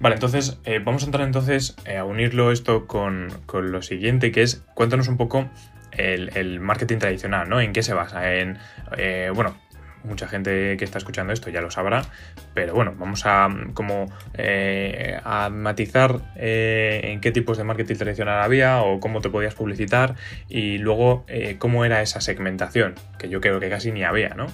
Vale, 0.00 0.16
entonces 0.16 0.58
eh, 0.64 0.80
vamos 0.82 1.02
a 1.02 1.06
entrar 1.06 1.24
entonces 1.26 1.76
eh, 1.84 1.98
a 1.98 2.04
unirlo 2.04 2.50
esto 2.50 2.88
con, 2.88 3.28
lo 3.52 3.82
siguiente, 3.82 4.32
que 4.32 4.42
es 4.42 4.64
cuéntanos 4.74 5.06
un 5.06 5.16
poco 5.16 5.48
el, 5.92 6.58
marketing 6.58 6.98
tradicional, 6.98 7.48
¿no? 7.48 7.60
¿En 7.60 7.72
qué 7.72 7.84
se 7.84 7.94
basa? 7.94 8.34
En, 8.34 8.58
eh, 8.96 9.30
bueno, 9.32 9.56
mucha 10.06 10.28
gente 10.28 10.76
que 10.76 10.84
está 10.84 10.98
escuchando 10.98 11.32
esto 11.32 11.50
ya 11.50 11.60
lo 11.60 11.70
sabrá, 11.70 12.02
pero 12.54 12.74
bueno, 12.74 12.94
vamos 12.98 13.22
a 13.26 13.48
como 13.74 14.06
eh, 14.34 15.18
a 15.24 15.50
matizar 15.50 16.20
eh, 16.36 17.00
en 17.04 17.20
qué 17.20 17.32
tipos 17.32 17.58
de 17.58 17.64
marketing 17.64 17.96
tradicional 17.96 18.42
había 18.42 18.82
o 18.82 19.00
cómo 19.00 19.20
te 19.20 19.28
podías 19.28 19.54
publicitar 19.54 20.14
y 20.48 20.78
luego 20.78 21.24
eh, 21.28 21.56
cómo 21.58 21.84
era 21.84 22.02
esa 22.02 22.20
segmentación, 22.20 22.94
que 23.18 23.28
yo 23.28 23.40
creo 23.40 23.60
que 23.60 23.68
casi 23.68 23.92
ni 23.92 24.04
había, 24.04 24.30
¿no? 24.30 24.46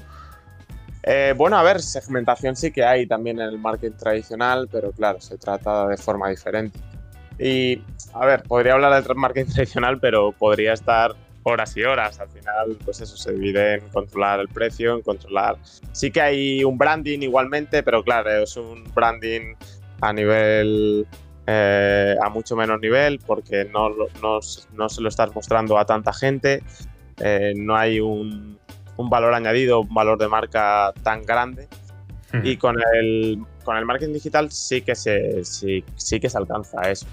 bueno, 1.37 1.59
a 1.59 1.65
ver, 1.65 1.83
segmentación 1.83 2.55
sí 2.55 2.71
que 2.71 2.85
hay 2.85 3.09
también 3.09 3.41
en 3.41 3.49
el 3.49 3.59
marketing 3.59 3.97
tradicional, 3.97 4.69
pero 4.71 4.93
claro, 4.93 5.21
se 5.21 5.37
trata 5.37 5.89
de 5.89 5.97
forma 5.97 6.29
diferente. 6.29 6.79
Y, 7.41 7.83
a 8.15 8.25
ver, 8.25 8.45
podría 8.45 8.75
hablar 8.75 9.03
del 9.03 9.17
marketing 9.17 9.53
tradicional, 9.55 9.99
pero 9.99 10.31
podría 10.31 10.75
estar 10.75 11.17
horas 11.45 11.77
y 11.77 11.83
horas. 11.83 12.21
Al 12.21 12.29
final, 12.29 12.77
pues 12.85 13.01
eso 13.01 13.17
se 13.17 13.33
divide 13.33 13.75
en 13.75 13.89
controlar 13.89 14.41
el 14.41 14.49
precio, 14.49 14.95
en 14.95 15.03
controlar. 15.03 15.57
Sí 15.93 16.11
que 16.11 16.21
hay 16.21 16.65
un 16.65 16.79
branding 16.79 17.21
igualmente, 17.21 17.83
pero 17.83 18.03
claro, 18.03 18.31
es 18.31 18.57
un 18.57 18.85
branding 18.95 19.55
a 20.01 20.13
nivel. 20.13 21.07
Eh, 21.45 22.15
a 22.23 22.29
mucho 22.29 22.55
menos 22.55 22.81
nivel, 22.81 23.19
porque 23.19 23.65
no, 23.65 23.89
no, 23.91 24.39
no, 24.73 24.89
se 24.89 25.01
lo 25.01 25.09
estás 25.09 25.35
mostrando 25.35 25.77
a 25.77 25.85
tanta 25.85 26.13
gente. 26.13 26.63
Eh, 27.19 27.53
no 27.57 27.77
hay 27.77 27.99
un, 27.99 28.59
un, 28.97 29.11
valor 29.11 29.35
añadido, 29.35 29.81
un 29.81 29.93
valor 29.93 30.19
de 30.19 30.29
marca 30.29 30.93
tan 31.03 31.23
grande. 31.25 31.69
Y 32.45 32.57
con 32.57 32.77
el, 32.95 33.39
con 33.65 33.77
el 33.77 33.85
marketing 33.85 34.15
digital 34.15 34.51
sí 34.51 34.81
que 34.81 34.95
se, 34.95 35.45
sí, 35.45 35.85
sí 35.97 36.19
que 36.19 36.31
se 36.31 36.39
alcanza 36.39 36.81
eso. 36.91 37.07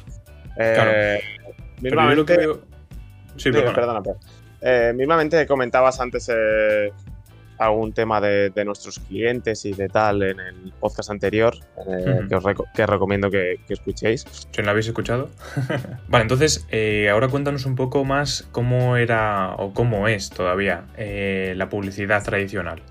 Eh, 0.57 1.19
mismamente, 1.81 2.47
Sí, 3.39 3.51
perdona, 3.51 4.01
eh, 4.61 4.93
mismamente 4.95 5.47
comentabas 5.47 5.99
antes 5.99 6.29
eh, 6.33 6.91
algún 7.57 7.93
tema 7.93 8.21
de, 8.21 8.51
nuestros 8.65 8.99
clientes 8.99 9.65
y 9.65 9.73
de 9.73 9.89
tal 9.89 10.21
en 10.23 10.39
el 10.39 10.73
podcast 10.79 11.09
anterior, 11.09 11.55
eh, 11.87 12.21
que 12.27 12.35
os 12.35 12.89
recomiendo 12.89 13.29
que, 13.29 13.59
escuchéis. 13.67 14.25
Si 14.31 14.59
no 14.59 14.65
lo 14.65 14.71
habéis 14.71 14.87
escuchado. 14.87 15.29
vale, 16.07 16.23
entonces, 16.23 16.65
ahora 17.11 17.27
cuéntanos 17.27 17.65
un 17.65 17.75
poco 17.75 18.05
más 18.05 18.47
cómo 18.51 18.95
era 18.95 19.55
o 19.57 19.73
cómo 19.73 20.07
es 20.07 20.29
todavía 20.29 20.85
la 20.97 21.69
publicidad 21.69 22.23
tradicional. 22.23 22.81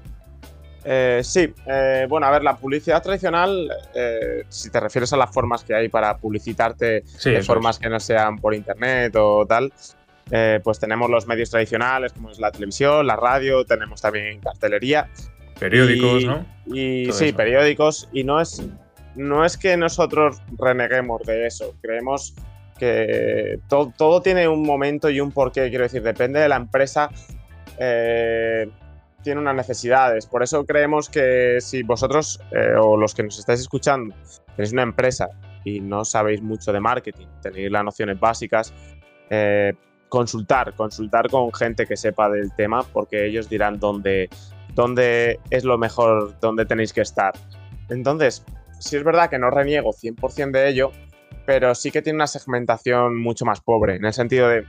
sí, 1.23 1.55
bueno, 2.09 2.26
a 2.26 2.31
ver, 2.31 2.43
la 2.43 2.57
publicidad 2.57 3.02
tradicional, 3.02 3.71
si 4.50 4.69
te 4.69 4.81
refieres 4.81 5.11
a 5.14 5.17
las 5.17 5.33
formas 5.33 5.64
que 5.64 5.75
hay 5.75 5.88
para 5.88 6.19
publicitarte 6.19 7.05
de 7.25 7.43
formas 7.43 7.78
que 7.78 7.88
no 7.88 8.00
sean 8.00 8.37
por 8.37 8.55
internet 8.55 9.17
o 9.17 9.47
tal, 9.47 9.73
eh, 10.31 10.61
pues 10.63 10.79
tenemos 10.79 11.09
los 11.11 11.27
medios 11.27 11.51
tradicionales, 11.51 12.13
como 12.13 12.31
es 12.31 12.39
la 12.39 12.51
televisión, 12.51 13.07
la 13.07 13.17
radio, 13.17 13.65
tenemos 13.65 14.01
también 14.01 14.41
cartelería. 14.41 15.09
Periódicos, 15.59 16.25
¿no? 16.25 16.47
Y 16.67 17.11
sí, 17.13 17.33
periódicos. 17.33 18.09
Y 18.13 18.25
no 18.25 18.41
es, 18.41 18.63
no 19.17 19.45
es 19.45 19.57
que 19.57 19.77
nosotros 19.77 20.41
reneguemos 20.57 21.23
de 21.23 21.47
eso. 21.47 21.75
Creemos 21.81 22.35
que 22.79 23.59
todo, 23.69 24.23
tiene 24.23 24.47
un 24.47 24.63
momento 24.63 25.11
y 25.11 25.21
un 25.21 25.33
porqué. 25.33 25.69
Quiero 25.69 25.85
decir, 25.85 26.03
depende 26.03 26.41
de 26.41 26.49
la 26.49 26.57
empresa. 26.57 27.11
Eh, 27.79 28.71
tiene 29.23 29.41
unas 29.41 29.57
necesidades. 29.57 30.27
Por 30.27 30.43
eso 30.43 30.65
creemos 30.65 31.09
que 31.09 31.59
si 31.61 31.83
vosotros 31.83 32.41
eh, 32.53 32.75
o 32.79 32.97
los 32.97 33.15
que 33.15 33.25
nos 33.25 33.39
estáis 33.39 33.61
escuchando 33.61 34.15
tenéis 34.55 34.73
una 34.73 34.83
empresa 34.83 35.29
y 35.65 35.81
no 35.81 36.05
sabéis 36.05 36.41
mucho 36.41 36.73
de 36.73 36.81
marketing, 36.81 37.27
tenéis 37.43 37.71
las 37.71 37.85
nociones 37.85 38.19
básicas, 38.19 38.73
consultar, 40.09 40.75
consultar 40.75 41.29
con 41.29 41.53
gente 41.53 41.87
que 41.87 41.97
sepa 41.97 42.29
del 42.29 42.55
tema, 42.55 42.83
porque 42.93 43.27
ellos 43.27 43.49
dirán 43.49 43.79
dónde, 43.79 44.29
dónde 44.75 45.41
es 45.50 45.65
lo 45.65 45.79
mejor, 45.79 46.38
dónde 46.41 46.67
tenéis 46.67 46.93
que 46.93 47.00
estar. 47.00 47.35
Entonces, 47.88 48.45
sí 48.79 48.97
es 48.97 49.05
verdad 49.05 49.31
que 49.31 49.38
no 49.38 49.50
reniego 49.50 49.93
100% 49.93 50.50
de 50.50 50.69
ello, 50.69 50.93
pero 51.47 51.75
sí 51.75 51.91
que 51.91 52.03
tiene 52.03 52.17
una 52.17 52.27
segmentación 52.27 53.19
mucho 53.19 53.45
más 53.45 53.61
pobre, 53.61 53.97
en 53.97 54.05
el 54.05 54.12
sentido 54.12 54.49
de, 54.49 54.65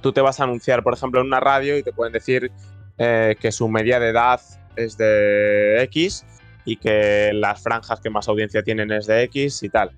tú 0.00 0.12
te 0.12 0.20
vas 0.20 0.40
a 0.40 0.44
anunciar, 0.44 0.82
por 0.82 0.94
ejemplo, 0.94 1.20
en 1.20 1.26
una 1.26 1.40
radio 1.40 1.78
y 1.78 1.82
te 1.82 1.92
pueden 1.92 2.12
decir 2.12 2.50
eh, 2.98 3.36
que 3.40 3.52
su 3.52 3.68
media 3.68 3.98
de 3.98 4.10
edad 4.10 4.40
es 4.76 4.96
de 4.96 5.82
X 5.84 6.24
y 6.64 6.76
que 6.76 7.30
las 7.32 7.62
franjas 7.62 8.00
que 8.00 8.10
más 8.10 8.28
audiencia 8.28 8.62
tienen 8.62 8.90
es 8.92 9.06
de 9.06 9.22
X 9.22 9.62
y 9.62 9.68
tal. 9.68 9.90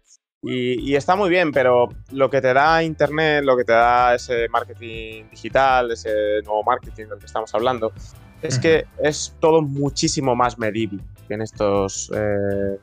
Y, 0.48 0.94
está 0.94 1.16
muy 1.16 1.28
bien, 1.28 1.50
pero 1.50 1.88
lo 2.12 2.30
que 2.30 2.40
te 2.40 2.54
da 2.54 2.82
Internet, 2.82 3.44
lo 3.44 3.56
que 3.56 3.64
te 3.64 3.72
da 3.72 4.14
ese 4.14 4.48
marketing 4.48 5.24
digital, 5.30 5.90
ese 5.90 6.42
nuevo 6.44 6.62
marketing 6.62 7.06
del 7.06 7.18
que 7.18 7.26
estamos 7.26 7.52
hablando, 7.54 7.92
es 8.42 8.58
que 8.58 8.86
es 9.02 9.34
todo 9.40 9.62
muchísimo 9.62 10.36
más 10.36 10.58
medible 10.58 11.02
que 11.26 11.34
en 11.34 11.42
estos, 11.42 12.12
eh, 12.14 12.78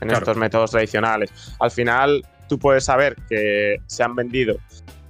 en 0.00 0.10
estos 0.10 0.36
métodos 0.36 0.72
tradicionales. 0.72 1.30
Al 1.58 1.70
final, 1.70 2.22
tú 2.48 2.58
puedes 2.58 2.84
saber 2.84 3.16
que 3.28 3.76
se 3.86 4.02
han 4.02 4.14
vendido 4.14 4.56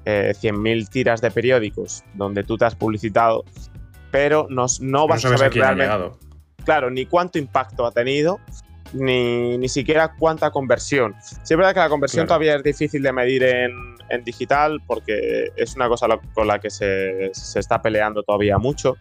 eh, 0.04 0.32
100.000 0.40 0.88
tiras 0.88 1.20
de 1.20 1.30
periódicos 1.30 2.04
donde 2.14 2.44
tú 2.44 2.56
te 2.56 2.66
has 2.66 2.76
publicitado, 2.76 3.44
pero 4.12 4.46
no, 4.48 4.66
no 4.80 5.08
vas 5.08 5.24
a 5.24 5.36
saber 5.36 5.52
realmente. 5.52 6.16
Claro, 6.64 6.90
ni 6.90 7.06
cuánto 7.06 7.38
impacto 7.38 7.86
ha 7.86 7.92
tenido, 7.92 8.40
ni, 8.92 9.58
ni 9.58 9.68
siquiera 9.68 10.14
cuánta 10.18 10.50
conversión. 10.50 11.14
Sí 11.20 11.54
es 11.54 11.56
verdad 11.56 11.74
que 11.74 11.80
la 11.80 11.88
conversión 11.88 12.26
todavía 12.26 12.56
es 12.56 12.62
difícil 12.62 13.02
de 13.02 13.12
medir 13.12 13.42
en, 13.42 13.72
en 14.08 14.24
digital 14.24 14.80
porque 14.86 15.52
es 15.56 15.74
una 15.74 15.88
cosa 15.88 16.06
con 16.34 16.46
la 16.46 16.58
que 16.58 16.70
se, 16.70 17.30
se 17.32 17.60
está 17.60 17.80
peleando 17.82 18.22
todavía 18.22 18.58
mucho. 18.58 18.96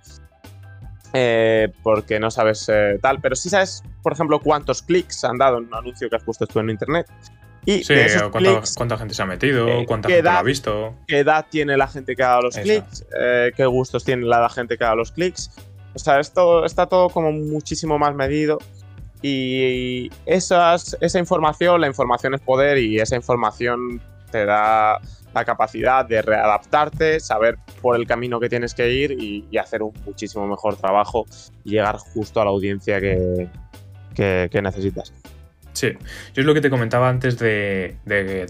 Eh, 1.18 1.72
porque 1.82 2.20
no 2.20 2.30
sabes 2.30 2.68
eh, 2.68 3.00
tal, 3.02 3.22
pero 3.22 3.38
sí 3.38 3.50
sabes, 3.50 3.84
por 4.04 4.12
ejemplo, 4.12 4.42
cuántos 4.42 4.82
clics 4.82 5.24
han 5.24 5.38
dado 5.38 5.60
en 5.60 5.68
un 5.68 5.74
anuncio 5.74 6.10
que 6.10 6.18
has 6.18 6.24
puesto 6.24 6.46
tú 6.46 6.60
en 6.60 6.70
internet. 6.70 7.08
Y 7.64 7.86
sí, 7.86 7.96
cuánta, 8.76 8.98
gente 8.98 9.14
se 9.14 9.22
ha 9.22 9.26
metido, 9.26 9.68
eh, 9.68 9.86
cuánta 9.88 10.10
gente 10.10 10.24
lo 10.24 10.30
ha 10.32 10.44
visto. 10.44 10.94
¿Qué 11.08 11.20
edad 11.20 11.46
tiene 11.50 11.78
la 11.78 11.88
gente 11.88 12.18
que 12.18 12.22
ha 12.22 12.28
dado 12.28 12.42
los 12.42 12.58
clics? 12.58 13.06
¿Qué 13.56 13.66
gustos 13.66 14.04
tiene 14.04 14.26
la 14.26 14.50
gente 14.50 14.78
que 14.78 14.84
ha 14.84 14.88
dado 14.88 14.98
los 14.98 15.14
clics? 15.14 15.52
O 15.94 16.00
sea, 16.00 16.20
esto 16.20 16.66
está 16.66 16.88
todo 16.88 17.10
como 17.10 17.32
muchísimo 17.32 17.98
más 17.98 18.14
medido 18.14 18.60
y 19.22 20.10
esas, 20.26 20.98
esa 21.02 21.20
información, 21.20 21.82
la 21.82 21.88
información 21.88 22.34
es 22.34 22.42
poder 22.42 22.78
y 22.78 23.00
esa 23.00 23.16
información 23.16 24.02
te 24.32 24.46
da 24.46 25.00
la 25.34 25.46
capacidad 25.46 26.06
de 26.06 26.22
readaptarte, 26.22 27.20
saber 27.20 27.58
por 27.82 27.98
el 27.98 28.08
camino 28.08 28.40
que 28.40 28.50
tienes 28.50 28.74
que 28.74 28.92
ir 28.92 29.12
y, 29.12 29.58
hacer 29.58 29.84
un 29.84 29.94
muchísimo 30.06 30.48
mejor 30.48 30.78
trabajo 30.78 31.26
y 31.64 31.72
llegar 31.72 31.98
justo 31.98 32.42
a 32.42 32.46
la 32.46 32.52
audiencia 32.52 33.02
que, 33.02 33.50
necesitas. 34.62 35.14
Sí, 35.74 35.92
yo 36.34 36.42
es 36.42 36.46
lo 36.46 36.54
que 36.54 36.62
te 36.62 36.70
comentaba 36.70 37.10
antes 37.10 37.38
de, 37.38 37.98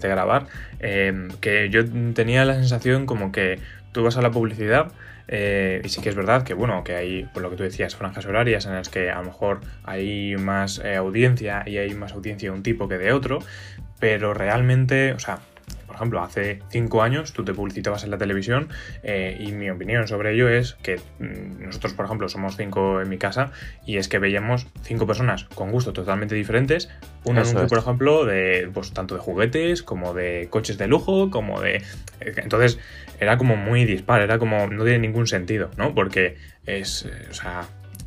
grabar, 0.00 0.46
eh, 0.78 1.28
que 1.40 1.70
yo 1.70 1.84
tenía 2.14 2.44
la 2.44 2.54
sensación 2.54 3.06
como 3.06 3.32
que 3.32 3.58
tú 3.90 4.04
vas 4.04 4.16
a 4.16 4.22
la 4.22 4.30
publicidad 4.30 4.92
eh, 5.28 5.80
y 5.84 5.88
sí 5.88 6.00
que 6.00 6.08
es 6.08 6.14
verdad 6.14 6.42
que, 6.44 6.54
bueno, 6.54 6.84
que 6.84 6.94
hay, 6.94 7.24
por 7.24 7.42
lo 7.42 7.50
que 7.50 7.56
tú 7.56 7.62
decías, 7.62 7.96
franjas 7.96 8.26
horarias 8.26 8.66
en 8.66 8.74
las 8.74 8.88
que 8.88 9.10
a 9.10 9.18
lo 9.18 9.24
mejor 9.24 9.60
hay 9.84 10.36
más 10.36 10.80
eh, 10.84 10.96
audiencia 10.96 11.64
y 11.66 11.78
hay 11.78 11.94
más 11.94 12.12
audiencia 12.12 12.50
de 12.50 12.56
un 12.56 12.62
tipo 12.62 12.88
que 12.88 12.98
de 12.98 13.12
otro, 13.12 13.40
pero 13.98 14.34
realmente, 14.34 15.12
o 15.12 15.18
sea, 15.18 15.40
por 15.86 15.96
ejemplo, 15.96 16.20
hace 16.20 16.60
cinco 16.68 17.02
años 17.02 17.32
tú 17.32 17.44
te 17.44 17.54
publicitabas 17.54 18.04
en 18.04 18.10
la 18.10 18.18
televisión 18.18 18.68
eh, 19.02 19.36
y 19.40 19.52
mi 19.52 19.70
opinión 19.70 20.06
sobre 20.06 20.34
ello 20.34 20.48
es 20.48 20.74
que 20.82 21.00
mm, 21.18 21.64
nosotros, 21.64 21.94
por 21.94 22.04
ejemplo, 22.04 22.28
somos 22.28 22.56
cinco 22.56 23.00
en 23.00 23.08
mi 23.08 23.18
casa 23.18 23.50
y 23.86 23.96
es 23.96 24.08
que 24.08 24.18
veíamos 24.18 24.66
cinco 24.82 25.06
personas 25.06 25.44
con 25.54 25.70
gustos 25.70 25.94
totalmente 25.94 26.34
diferentes. 26.34 26.90
Un 27.24 27.38
anuncio, 27.38 27.66
por 27.66 27.78
ejemplo, 27.78 28.26
de 28.26 28.68
pues 28.74 28.92
tanto 28.92 29.14
de 29.14 29.20
juguetes 29.20 29.82
como 29.82 30.12
de 30.12 30.48
coches 30.50 30.76
de 30.76 30.86
lujo, 30.86 31.30
como 31.30 31.60
de. 31.60 31.82
Entonces, 32.20 32.78
era 33.18 33.38
como 33.38 33.56
muy 33.56 33.84
dispar, 33.84 34.20
era 34.20 34.38
como. 34.38 34.66
no 34.66 34.84
tiene 34.84 35.00
ningún 35.00 35.26
sentido, 35.26 35.70
¿no? 35.76 35.94
Porque 35.94 36.36
es. 36.64 37.08
O 37.30 37.34
sea, 37.34 37.66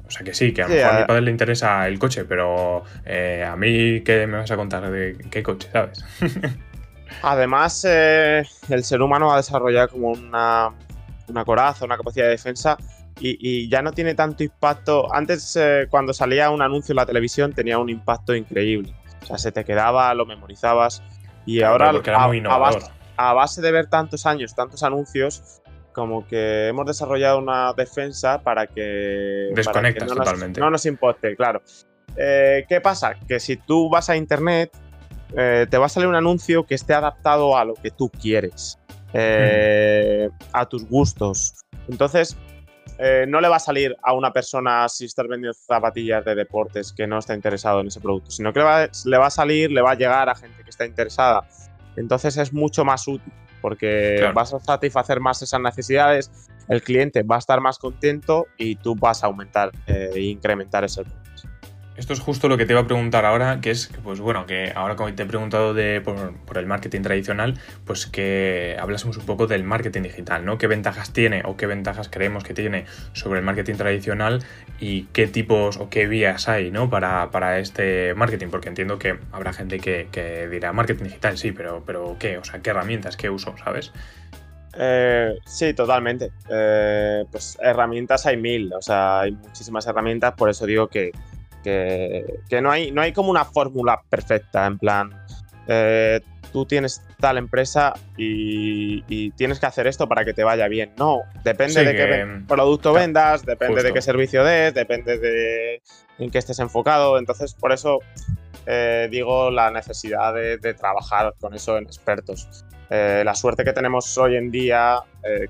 o 0.10 0.12
sea 0.12 0.24
que 0.24 0.34
sí, 0.34 0.54
que 0.54 0.63
a 0.63 0.68
lo 0.68 0.74
mejor 0.74 0.92
a 0.92 1.00
mi 1.00 1.06
padre 1.06 1.22
le 1.22 1.32
interesa 1.32 1.88
el 1.88 2.00
coche, 2.00 2.25
pero 2.25 2.84
eh, 3.06 3.46
a 3.48 3.56
mí, 3.56 4.01
¿qué 4.01 4.25
me 4.25 4.38
vas 4.38 4.50
a 4.50 4.56
contar 4.56 4.89
de 4.89 5.16
qué 5.30 5.44
coche, 5.44 5.70
sabes? 5.72 6.04
Además, 7.22 7.86
eh, 7.88 8.44
el 8.70 8.84
ser 8.84 9.01
humano 9.04 9.32
ha 9.32 9.38
desarrollado 9.38 9.89
como 9.89 10.10
una, 10.10 10.74
coraza, 11.46 11.86
una 11.86 11.96
capacidad 11.98 12.25
de 12.25 12.32
defensa 12.32 12.75
y, 13.20 13.70
ya 13.70 13.84
no 13.84 13.92
tiene 13.92 14.16
tanto 14.16 14.44
impacto. 14.44 15.13
Antes, 15.13 15.56
eh, 15.58 15.86
cuando 15.92 16.12
salía 16.13 16.50
un 16.50 16.63
anuncio 16.63 16.94
en 16.94 16.98
la 16.98 17.06
televisión, 17.06 17.54
tenía 17.54 17.78
un 17.78 17.89
impacto 17.89 18.34
increíble. 18.34 18.96
O 19.22 19.25
sea, 19.28 19.38
se 19.38 19.51
te 19.51 19.63
quedaba, 19.63 20.12
lo 20.16 20.25
memorizabas. 20.25 21.04
Y 21.46 21.62
ahora, 21.62 21.92
a, 23.20 23.34
base, 23.34 23.62
de 23.62 23.72
ver 23.72 23.88
tantos 23.88 24.26
años, 24.26 24.56
tantos 24.56 24.84
anuncios, 24.84 25.62
como 25.94 26.28
que 26.28 26.68
hemos 26.68 26.86
desarrollado 26.86 27.40
una 27.40 27.74
defensa 27.74 28.42
para 28.42 28.68
que. 28.68 29.52
Desconectas 29.54 30.10
no 30.10 30.16
totalmente. 30.16 30.60
Nos, 30.60 30.66
no 30.66 30.72
nos 30.72 30.86
importe, 30.86 31.36
claro. 31.36 31.62
Eh, 32.16 32.66
¿Qué 32.68 32.82
pasa? 32.82 33.16
Que 33.28 33.40
si 33.40 33.58
tú 33.58 33.90
vas 33.90 34.10
a 34.10 34.16
internet 34.16 34.72
eh, 35.36 35.68
te 35.70 35.78
va 35.78 35.86
a 35.86 35.90
salir 35.90 36.10
un 36.10 36.16
anuncio 36.16 36.66
que 36.66 36.76
esté 36.76 36.94
adaptado 36.94 37.56
a 37.56 37.64
lo 37.64 37.76
que 37.76 37.92
tú 37.92 38.10
quieres, 38.10 38.80
eh, 39.14 40.30
a 40.54 40.66
tus 40.66 40.88
gustos. 40.88 41.54
Entonces, 41.88 42.36
eh, 42.98 43.26
no 43.28 43.40
le 43.40 43.48
va 43.48 43.58
a 43.58 43.60
salir 43.60 43.96
a 44.02 44.14
una 44.14 44.34
persona 44.34 44.90
si 44.90 45.06
estás 45.06 45.28
vendiendo 45.28 45.54
zapatillas 45.54 46.26
de 46.26 46.36
deportes 46.36 46.92
que 46.92 47.06
no 47.06 47.20
está 47.20 47.36
interesado 47.36 47.82
en 47.82 47.88
ese 47.88 48.02
producto, 48.02 48.32
sino 48.32 48.52
que 48.52 48.60
le 48.60 49.18
va, 49.18 49.26
a 49.26 49.30
salir, 49.30 49.72
le 49.72 49.82
va 49.82 49.92
a 49.92 49.96
llegar 49.96 50.30
a 50.30 50.36
gente 50.36 50.64
que 50.64 50.70
está 50.70 50.86
interesada. 50.86 51.44
Entonces 52.00 52.38
es 52.38 52.53
mucho 52.53 52.86
más 52.86 53.08
útil 53.08 53.34
porque 53.62 54.32
vas 54.34 54.53
a 54.53 54.60
satisfacer 54.60 55.20
más 55.20 55.41
esas 55.41 55.60
necesidades, 55.60 56.32
el 56.70 56.82
cliente 56.82 57.24
va 57.24 57.36
a 57.36 57.39
estar 57.39 57.60
más 57.60 57.77
contento 57.77 58.48
y 58.58 58.75
tú 58.75 58.96
vas 58.96 59.24
a 59.24 59.27
aumentar 59.27 59.72
e 59.86 60.22
incrementar 60.22 60.84
ese 60.84 61.03
esto 62.00 62.13
es 62.13 62.22
justo 62.22 62.48
lo 62.48 62.58
que 62.58 62.65
te 62.65 62.74
iba 62.74 62.82
a 62.82 62.88
preguntar 62.88 63.25
ahora, 63.25 63.60
que 63.62 63.72
es, 63.72 63.91
pues 64.03 64.22
bueno, 64.22 64.46
que 64.46 64.72
ahora 64.74 64.96
como 64.96 65.13
te 65.13 65.24
he 65.24 65.25
preguntado 65.25 65.74
de, 65.74 66.00
por, 66.01 66.58
el 66.58 66.65
marketing 66.65 67.01
tradicional, 67.01 67.60
pues 67.86 68.08
que 68.08 68.77
hablásemos 68.79 69.18
un 69.18 69.25
poco 69.25 69.48
del 69.48 69.65
marketing 69.65 70.03
digital, 70.03 70.46
¿no? 70.46 70.58
¿Qué 70.58 70.68
ventajas 70.68 71.12
tiene 71.12 71.44
o 71.46 71.58
qué 71.58 71.68
ventajas 71.68 72.08
creemos 72.10 72.44
que 72.46 72.53
tiene 72.53 72.86
sobre 73.12 73.39
el 73.39 73.46
marketing 73.46 73.75
tradicional 73.75 74.44
y 74.79 75.03
qué 75.13 75.27
tipos 75.27 75.77
o 75.77 75.89
qué 75.89 76.08
vías 76.08 76.48
hay, 76.48 76.72
¿no? 76.72 76.89
Para, 76.89 77.32
para 77.32 77.60
este 77.60 78.13
marketing, 78.15 78.48
porque 78.48 78.70
entiendo 78.70 78.98
que 78.98 79.20
habrá 79.34 79.51
gente 79.51 79.79
que, 79.79 80.08
que, 80.10 80.48
dirá 80.48 80.72
marketing 80.72 81.03
digital, 81.03 81.38
sí, 81.38 81.51
pero, 81.51 81.84
pero 81.86 82.15
¿qué? 82.18 82.38
O 82.38 82.46
sea, 82.46 82.62
¿qué 82.62 82.70
herramientas, 82.70 83.18
qué 83.18 83.29
uso, 83.29 83.56
¿sabes? 83.62 83.91
Eh, 84.77 85.38
sí, 85.46 85.74
totalmente. 85.74 86.32
Eh, 86.50 87.25
pues 87.29 87.58
herramientas 87.62 88.25
hay 88.25 88.38
mil, 88.38 88.72
o 88.74 88.82
sea, 88.82 89.22
hay 89.22 89.32
muchísimas 89.34 89.86
herramientas, 89.86 90.34
por 90.36 90.50
eso 90.50 90.65
digo 90.65 90.88
que 90.88 91.12
que, 91.63 92.62
no, 92.62 92.72
hay, 92.72 92.92
no 92.92 93.01
hay 93.01 93.13
como 93.13 93.30
una 93.30 93.46
fórmula 93.46 94.01
perfecta, 94.10 94.66
en 94.66 94.78
plan, 94.78 95.25
eh, 95.68 96.22
tú 96.51 96.66
tienes 96.66 97.04
tal 97.20 97.38
empresa 97.38 97.94
y, 98.18 99.32
tienes 99.32 99.60
que 99.60 99.66
hacer 99.68 99.88
esto 99.88 100.08
para 100.08 100.25
que 100.25 100.34
te 100.34 100.44
vaya 100.44 100.68
bien. 100.68 100.94
No, 100.98 101.22
depende 101.44 101.84
de 101.84 101.96
qué 101.96 102.42
producto 102.48 102.94
vendas, 102.94 103.46
depende 103.46 103.84
de 103.84 103.94
qué 103.94 104.01
servicio 104.01 104.44
des, 104.44 104.74
depende 104.74 105.18
de 105.20 105.82
en 106.18 106.32
qué 106.32 106.39
estés 106.39 106.60
enfocado. 106.60 107.20
Entonces, 107.20 107.54
por 107.54 107.72
eso 107.72 108.00
eh, 108.66 109.08
digo 109.12 109.51
la 109.51 109.70
necesidad 109.70 110.34
de, 110.34 110.74
trabajar 110.74 111.36
con 111.39 111.54
eso 111.54 111.78
en 111.78 111.84
expertos. 111.84 112.66
Eh, 112.89 113.22
la 113.24 113.36
suerte 113.36 113.63
que 113.63 113.74
tenemos 113.74 114.18
hoy 114.18 114.36
en 114.36 114.50
día, 114.50 115.00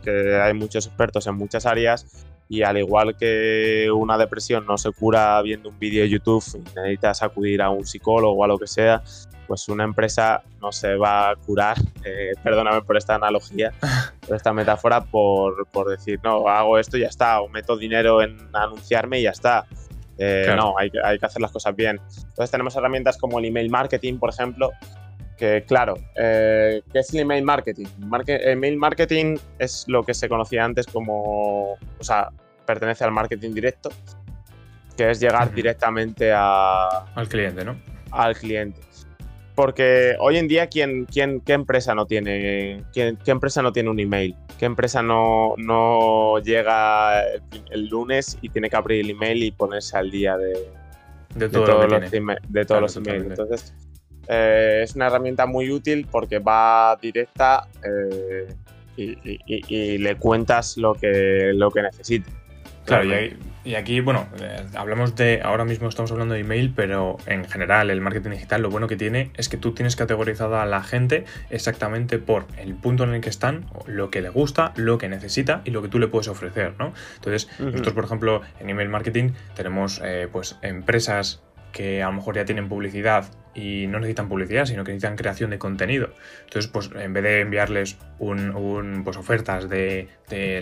que 0.04 0.36
hay 0.42 0.54
muchos 0.54 0.88
expertos 0.88 1.26
en 1.28 1.36
muchas 1.36 1.66
áreas, 1.66 2.28
y 2.50 2.64
al 2.64 2.80
igual 2.80 3.16
que 3.16 3.90
una 3.96 4.18
depresión 4.18 4.66
no 4.66 4.78
se 4.80 4.92
cura 4.92 5.40
viendo 5.44 5.70
un 5.70 5.78
vídeo 5.78 6.02
de 6.02 6.10
YouTube 6.10 6.44
y 6.56 6.76
necesitas 6.76 7.22
acudir 7.22 7.62
a 7.62 7.70
un 7.70 7.86
psicólogo 7.86 8.40
o 8.40 8.44
a 8.44 8.48
lo 8.48 8.58
que 8.58 8.66
sea, 8.66 9.04
pues 9.48 9.70
una 9.70 9.84
empresa 9.84 10.42
no 10.60 10.72
se 10.72 10.96
va 10.96 11.30
a 11.30 11.36
curar, 11.36 11.78
eh, 12.04 12.32
perdóname 12.44 12.82
por 12.82 12.98
esta 12.98 13.16
analogía, 13.16 13.72
por 14.28 14.36
esta 14.36 14.52
metáfora, 14.52 15.02
por, 15.02 15.68
por, 15.68 15.90
decir, 15.90 16.20
no, 16.24 16.48
hago 16.48 16.80
esto 16.80 16.98
y 16.98 17.02
ya 17.02 17.08
está, 17.08 17.40
o 17.40 17.48
meto 17.50 17.78
dinero 17.78 18.24
en 18.24 18.38
anunciarme 18.54 19.20
y 19.20 19.24
ya 19.24 19.32
está. 19.32 19.68
Eh, 20.18 20.52
no, 20.56 20.78
hay, 20.78 20.92
hay, 21.04 21.20
que 21.20 21.26
hacer 21.28 21.42
las 21.42 21.52
cosas 21.52 21.76
bien. 21.76 22.02
Entonces 22.16 22.50
tenemos 22.50 22.76
herramientas 22.76 23.18
como 23.18 23.40
el 23.40 23.46
email 23.46 23.70
marketing, 23.70 24.18
por 24.18 24.32
ejemplo, 24.32 24.72
que 25.40 25.64
claro, 25.66 25.96
eh, 26.16 26.84
¿qué 26.92 27.00
es 27.00 27.14
el 27.14 27.22
email 27.22 27.44
marketing? 27.44 27.86
email 28.28 28.78
marketing 28.78 29.38
es 29.58 29.86
lo 29.88 30.04
que 30.04 30.14
se 30.14 30.28
conocía 30.28 30.66
antes 30.66 30.86
como, 30.86 31.74
o 31.74 32.04
sea, 32.04 32.30
pertenece 32.66 33.06
al 33.06 33.12
marketing 33.12 33.54
directo, 33.54 33.90
que 34.98 35.10
es 35.10 35.20
llegar 35.22 35.54
directamente 35.54 36.34
a, 36.36 36.88
al 37.16 37.30
cliente, 37.30 37.64
¿no? 37.64 37.80
Al 38.12 38.36
cliente. 38.36 38.82
Porque 39.56 40.16
hoy 40.20 40.38
en 40.38 40.48
día, 40.48 40.68
¿quién, 40.68 41.06
quién, 41.06 41.42
¿qué 41.42 41.54
empresa 41.54 41.96
no 41.96 42.06
tiene, 42.06 42.84
qué 42.94 43.18
empresa 43.26 43.62
no 43.62 43.72
tiene 43.72 43.90
un 43.90 44.00
email? 44.00 44.36
¿Qué 44.58 44.66
empresa 44.66 45.02
no, 45.02 45.54
no 45.58 46.40
llega 46.40 47.24
el, 47.72 47.88
lunes 47.88 48.38
y 48.42 48.50
tiene 48.50 48.70
que 48.70 48.76
abrir 48.76 49.06
el 49.06 49.12
email 49.12 49.44
y 49.44 49.52
ponerse 49.52 49.98
al 49.98 50.12
día 50.12 50.38
de, 50.38 50.70
de, 51.36 51.50
todos 51.50 51.90
los, 51.90 52.12
de 52.12 52.66
todos 52.66 52.82
los 52.82 52.98
emails? 52.98 53.26
Entonces, 53.26 53.74
eh, 54.32 54.82
es 54.84 54.96
una 54.96 55.08
herramienta 55.08 55.48
muy 55.48 55.72
útil 55.72 56.08
porque 56.10 56.38
va 56.38 56.96
directa 57.02 57.68
eh, 57.84 58.48
y, 58.96 59.98
le 59.98 60.16
cuentas 60.18 60.78
lo 60.78 60.94
que, 60.94 61.52
lo 61.56 61.72
que 61.72 61.82
necesite. 61.82 62.30
Claro, 62.86 63.08
y, 63.64 63.76
aquí, 63.76 64.02
bueno, 64.02 64.28
eh, 64.42 64.66
hablamos 64.76 65.16
de, 65.16 65.42
ahora 65.44 65.64
mismo 65.64 65.90
estamos 65.90 66.12
hablando 66.12 66.34
de 66.34 66.42
email, 66.42 66.74
pero 66.76 67.18
en 67.26 67.46
general 67.46 67.90
el 67.90 68.02
marketing 68.02 68.32
digital 68.32 68.62
lo 68.62 68.70
bueno 68.70 68.88
que 68.88 68.96
tiene 68.96 69.32
es 69.36 69.48
que 69.48 69.58
tú 69.58 69.74
tienes 69.74 69.96
categorizada 69.96 70.64
a 70.64 70.66
la 70.66 70.82
gente 70.84 71.26
exactamente 71.50 72.20
por 72.20 72.46
el 72.58 72.76
punto 72.76 73.04
en 73.04 73.14
el 73.14 73.22
que 73.22 73.30
están, 73.30 73.66
lo 73.86 74.10
que 74.10 74.22
le 74.22 74.30
gusta, 74.30 74.74
lo 74.76 74.98
que 74.98 75.08
necesita 75.08 75.62
y 75.66 75.72
lo 75.72 75.82
que 75.82 75.88
tú 75.88 76.00
le 76.00 76.08
puedes 76.08 76.28
ofrecer, 76.28 76.74
¿no? 76.80 76.94
Entonces, 77.16 77.48
nosotros, 77.60 77.94
por 77.94 78.06
ejemplo, 78.06 78.42
en 78.60 78.70
email 78.70 78.90
marketing 78.90 79.32
tenemos 79.56 80.02
pues 80.32 80.58
empresas 80.62 81.42
que 81.72 82.02
a 82.02 82.08
lo 82.08 82.14
mejor 82.14 82.36
ya 82.36 82.46
tienen 82.46 82.68
publicidad 82.70 83.26
y 83.60 83.88
no 83.88 84.00
necesitan 84.00 84.30
publicidad, 84.30 84.66
sino 84.66 84.84
que 84.84 84.92
necesitan 84.92 85.18
creación 85.18 85.50
de 85.50 85.60
contenido. 85.60 86.10
Entonces, 86.46 86.72
pues 86.72 86.90
en 86.96 87.14
vez 87.14 87.24
de 87.24 87.42
enviarles 87.42 87.98
un, 88.20 89.02
pues, 89.04 89.18
ofertas 89.18 89.70
de, 89.70 90.08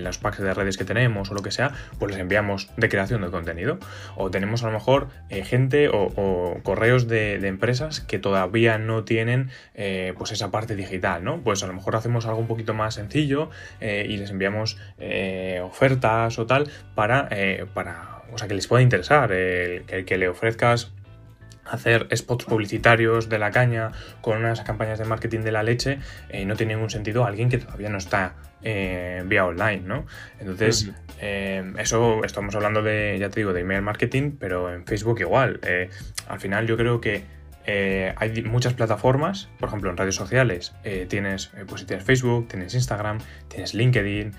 los 0.01 0.17
packs 0.17 0.39
de 0.39 0.53
redes 0.53 0.77
que 0.77 0.85
tenemos 0.85 1.29
o 1.29 1.33
lo 1.33 1.41
que 1.41 1.51
sea, 1.51 1.73
pues 1.99 2.11
les 2.11 2.21
enviamos 2.21 2.69
de 2.77 2.89
creación 2.89 3.21
de 3.21 3.29
contenido. 3.29 3.77
O 4.15 4.31
tenemos 4.31 4.63
a 4.63 4.67
lo 4.67 4.73
mejor 4.73 5.07
eh, 5.29 5.43
gente 5.43 5.89
o, 5.91 6.59
correos 6.63 7.07
de, 7.07 7.35
empresas 7.47 8.01
que 8.01 8.19
todavía 8.19 8.77
no 8.77 9.03
tienen 9.03 9.49
eh, 9.73 10.13
pues 10.17 10.31
esa 10.31 10.51
parte 10.51 10.75
digital, 10.75 11.23
¿no? 11.23 11.41
Pues 11.41 11.63
a 11.63 11.67
lo 11.67 11.73
mejor 11.73 11.95
hacemos 11.95 12.25
algo 12.25 12.39
un 12.39 12.47
poquito 12.47 12.73
más 12.73 12.95
sencillo 12.95 13.49
eh, 13.79 14.05
y 14.09 14.17
les 14.17 14.31
enviamos 14.31 14.77
ofertas 15.61 16.39
o 16.39 16.45
tal 16.45 16.69
para, 16.95 17.29
para 17.73 18.17
o 18.33 18.37
sea, 18.37 18.47
que 18.47 18.53
les 18.53 18.67
pueda 18.67 18.81
interesar, 18.81 19.31
el, 19.31 20.05
que 20.05 20.17
le 20.17 20.27
ofrezcas 20.27 20.91
hacer 21.69 22.07
spots 22.15 22.45
publicitarios 22.45 23.29
de 23.29 23.39
la 23.39 23.51
caña 23.51 23.91
con 24.21 24.37
unas 24.37 24.61
campañas 24.61 24.99
de 24.99 25.05
marketing 25.05 25.41
de 25.41 25.51
la 25.51 25.63
leche 25.63 25.99
eh, 26.29 26.45
no 26.45 26.55
tiene 26.55 26.73
ningún 26.75 26.89
sentido 26.89 27.25
a 27.25 27.27
alguien 27.27 27.49
que 27.49 27.57
todavía 27.57 27.89
no 27.89 27.97
está 27.97 28.35
eh, 28.63 29.21
vía 29.25 29.45
online, 29.45 29.81
¿no? 29.85 30.05
Entonces, 30.39 30.91
eh, 31.19 31.73
eso 31.77 32.23
estamos 32.23 32.55
hablando 32.55 32.81
de, 32.81 33.17
ya 33.19 33.29
te 33.29 33.39
digo, 33.41 33.53
de 33.53 33.61
email 33.61 33.81
marketing, 33.81 34.31
pero 34.39 34.73
en 34.73 34.85
Facebook 34.85 35.19
igual. 35.19 35.59
al 36.27 36.39
final 36.39 36.67
yo 36.67 36.75
creo 36.77 36.99
que 36.99 37.23
eh, 37.69 38.13
hay 38.15 38.41
muchas 38.43 38.73
plataformas, 38.73 39.49
por 39.59 39.67
ejemplo 39.67 39.89
en 39.91 39.97
redes 39.97 40.15
sociales, 40.15 40.73
eh, 40.85 41.05
tienes, 41.07 41.51
eh, 41.57 41.65
pues 41.67 41.85
tienes 41.85 42.05
Facebook, 42.05 42.47
tienes 42.47 42.73
Instagram, 42.73 43.19
tienes 43.49 43.73
LinkedIn, 43.73 44.33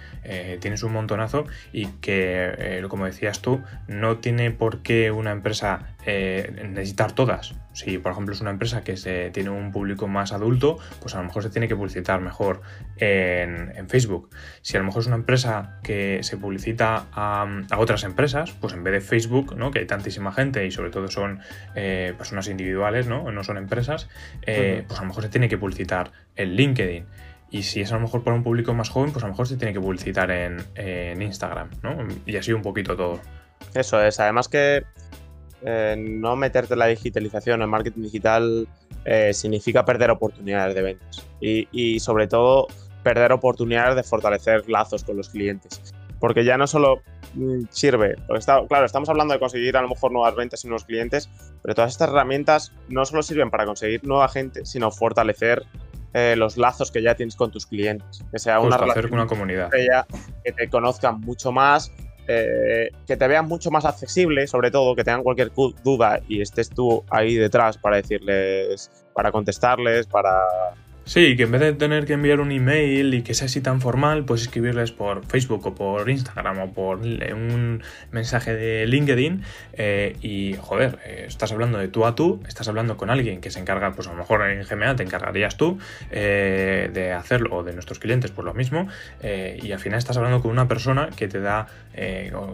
tienes 0.61 0.83
un 0.83 0.93
montonazo 0.93 1.45
y 1.73 1.87
que, 2.01 2.85
como 2.89 3.05
decías 3.05 3.41
tú, 3.41 3.63
no 3.87 4.19
tiene 4.19 4.51
por 4.51 4.83
qué 4.83 5.11
una 5.11 5.31
empresa 5.31 5.95
necesitar 6.07 7.13
todas. 7.13 7.55
Si, 7.79 7.99
por 7.99 8.11
ejemplo, 8.11 8.35
es 8.35 8.41
una 8.41 8.51
empresa 8.51 8.83
que 8.83 8.97
se, 8.97 9.31
tiene 9.31 9.51
un 9.51 9.71
público 9.71 10.09
más 10.09 10.33
adulto, 10.33 10.79
pues 11.01 11.15
a 11.15 11.19
lo 11.19 11.25
mejor 11.25 11.45
se 11.45 11.51
tiene 11.51 11.69
que 11.69 11.77
publicitar 11.77 12.21
mejor 12.21 12.61
en, 12.97 13.89
Facebook. 13.89 14.31
Si 14.63 14.77
a 14.77 14.81
lo 14.81 14.87
mejor 14.87 15.03
es 15.03 15.07
una 15.07 15.15
empresa 15.15 15.79
que 15.85 16.19
se 16.25 16.37
publicita 16.37 17.07
a, 17.13 17.47
otras 17.77 18.03
empresas, 18.03 18.51
pues 18.61 18.75
en 18.75 18.83
vez 18.83 18.95
de 18.95 19.01
Facebook, 19.01 19.57
¿no? 19.57 19.71
que 19.71 19.79
hay 19.79 19.87
tantísima 19.87 20.33
gente 20.33 20.67
y 20.67 20.73
sobre 20.73 20.91
todo 20.91 21.07
son 21.07 21.39
personas 21.75 22.49
individuales, 22.49 23.07
¿no? 23.07 23.31
¿no? 23.31 23.45
son 23.45 23.57
empresas, 23.59 24.09
eh, 24.43 24.85
pues 24.89 24.99
a 24.99 25.03
lo 25.03 25.09
mejor 25.09 25.23
se 25.23 25.29
tiene 25.29 25.49
que 25.49 25.57
publicitar 25.57 26.11
en 26.35 26.55
LinkedIn. 26.55 27.07
Y 27.51 27.63
si 27.63 27.81
es 27.81 27.93
a 27.93 27.95
lo 27.95 28.01
mejor 28.01 28.25
para 28.25 28.37
un 28.37 28.43
público 28.43 28.75
más 28.75 28.91
joven, 28.91 29.13
pues 29.13 29.23
a 29.23 29.29
lo 29.29 29.35
mejor 29.35 29.47
se 29.47 29.57
tiene 29.57 29.73
que 29.73 29.81
publicitar 29.81 30.33
en, 30.33 31.23
Instagram, 31.23 31.71
¿no? 31.83 31.97
Y 32.27 32.37
así 32.37 32.53
un 32.53 32.63
poquito 32.63 32.97
todo. 32.97 33.21
Eso 33.75 34.03
es, 34.03 34.21
además 34.21 34.49
que 34.49 34.85
eh, 35.63 35.97
no 35.99 36.37
meterte 36.37 36.75
en 36.75 36.79
la 36.81 36.87
digitalización, 36.87 37.63
en 37.63 37.69
marketing 37.69 38.03
digital, 38.03 38.69
eh, 39.05 39.33
significa 39.33 39.85
perder 39.85 40.11
oportunidades 40.11 40.75
de 40.75 40.83
ventas. 40.83 41.27
Y, 41.41 42.01
sobre 42.01 42.27
todo, 42.27 42.67
perder 43.03 43.33
oportunidades 43.33 43.97
de 43.97 44.03
fortalecer 44.03 44.69
lazos 44.69 45.05
con 45.05 45.17
los 45.17 45.29
clientes. 45.29 45.95
Porque 46.21 46.45
ya 46.45 46.59
no 46.59 46.67
solo 46.67 47.01
mm, 47.35 47.65
sirve, 47.71 48.17
claro, 48.69 48.87
estamos 48.87 49.09
hablando 49.09 49.35
de 49.35 49.41
conseguir 49.41 49.77
a 49.77 49.83
lo 49.83 49.89
mejor 49.89 50.11
nuevas 50.13 50.35
ventas 50.35 50.65
y 50.65 50.69
nuevos 50.69 50.85
clientes, 50.85 51.31
pero 51.63 51.75
todas 51.75 51.93
estas 51.93 52.09
herramientas 52.09 52.73
no 52.89 53.05
solo 53.05 53.23
sirven 53.23 53.51
para 53.51 53.67
conseguir 53.67 54.05
nueva 54.05 54.29
gente, 54.29 54.67
sino 54.67 54.91
fortalecer 54.91 55.65
eh, 56.15 56.35
los 56.37 56.57
lazos 56.57 56.91
que 56.91 57.03
ya 57.03 57.15
tienes 57.15 57.37
con 57.37 57.51
tus 57.51 57.67
clientes. 57.67 58.25
Que 58.33 58.39
sea 58.39 58.61
una 58.61 58.79
relación 58.79 59.13
una 59.13 59.27
comunidad. 59.27 59.71
Que 59.71 60.53
te 60.53 60.69
conozcan 60.69 61.21
mucho 61.21 61.53
más, 61.53 61.93
eh, 62.29 62.91
que 63.07 63.17
te 63.17 63.27
vean 63.27 63.49
mucho 63.49 63.71
más 63.71 63.87
accesible, 63.87 64.47
sobre 64.47 64.71
todo, 64.71 64.95
que 64.95 65.03
tengan 65.03 65.23
cualquier 65.23 65.51
duda 65.83 66.21
y 66.29 66.43
estés 66.43 66.69
tú 66.69 67.03
ahí 67.11 67.37
detrás 67.37 67.79
para 67.79 67.97
decirles, 67.97 68.91
para 69.15 69.33
contestarles, 69.33 70.07
para 70.07 70.47
Sí, 71.09 71.37
que 71.37 71.45
en 71.45 71.53
vez 71.53 71.63
de 71.63 71.73
tener 71.73 72.05
que 72.05 72.13
enviar 72.13 72.39
un 72.39 72.53
email 72.53 73.15
y 73.15 73.23
que 73.23 73.33
sea 73.33 73.47
así 73.47 73.63
tan 73.63 73.81
formal, 73.81 74.27
pues 74.27 74.43
escribirles 74.43 74.93
por 74.93 75.25
Facebook 75.25 75.67
o 75.67 75.75
por 75.75 76.11
Instagram 76.11 76.59
o 76.59 76.73
por 76.75 76.99
un 76.99 77.83
mensaje 78.13 78.55
de 78.55 78.87
LinkedIn 78.87 79.43
eh, 79.73 80.19
y, 80.21 80.57
joder, 80.61 80.99
eh, 81.07 81.25
estás 81.27 81.51
hablando 81.51 81.79
de 81.79 81.89
tú 81.89 82.05
a 82.05 82.15
tú, 82.15 82.43
estás 82.47 82.69
hablando 82.69 82.99
con 82.99 83.09
alguien 83.09 83.41
que 83.41 83.51
se 83.51 83.59
encarga, 83.59 83.93
pues 83.93 84.07
a 84.07 84.11
lo 84.11 84.19
mejor 84.19 84.51
en 84.51 84.63
GMA 84.63 84.97
te 84.97 85.03
encargarías 85.03 85.57
tú 85.57 85.79
eh, 86.11 86.91
de 86.93 87.13
hacerlo 87.15 87.57
o 87.57 87.63
de 87.63 87.73
nuestros 87.73 87.99
clientes, 88.01 88.31
pues 88.31 88.45
lo 88.45 88.53
mismo, 88.53 88.87
y 89.23 89.73
al 89.73 89.79
final 89.79 89.99
estás 89.99 90.19
hablando 90.19 90.43
con 90.43 90.51
una 90.51 90.69
persona 90.69 91.09
que 91.17 91.27
te 91.27 91.41
da 91.41 91.69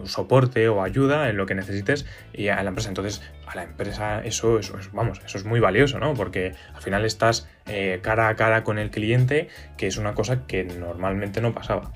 soporte 0.05 0.69
o 0.69 0.81
ayuda 0.81 1.29
en 1.29 1.35
lo 1.35 1.45
que 1.45 1.55
necesites 1.55 2.05
y 2.33 2.47
a 2.47 2.63
la 2.63 2.69
empresa. 2.69 2.87
Entonces, 2.87 3.21
a 3.47 3.55
la 3.55 3.63
empresa 3.63 4.23
eso, 4.23 4.59
eso 4.59 4.79
es, 4.79 4.93
vamos, 4.93 5.19
eso 5.25 5.37
es 5.37 5.43
muy 5.43 5.59
valioso, 5.59 5.99
¿no? 5.99 6.13
Porque 6.13 6.53
al 6.73 6.81
final 6.81 7.03
estás 7.03 7.49
eh, 7.67 7.99
cara 8.03 8.27
a 8.27 8.35
cara 8.35 8.63
con 8.63 8.77
el 8.77 8.91
cliente, 8.91 9.49
que 9.77 9.87
es 9.87 9.97
una 9.97 10.13
cosa 10.13 10.45
que 10.45 10.63
normalmente 10.63 11.41
no 11.41 11.53
pasaba. 11.53 11.91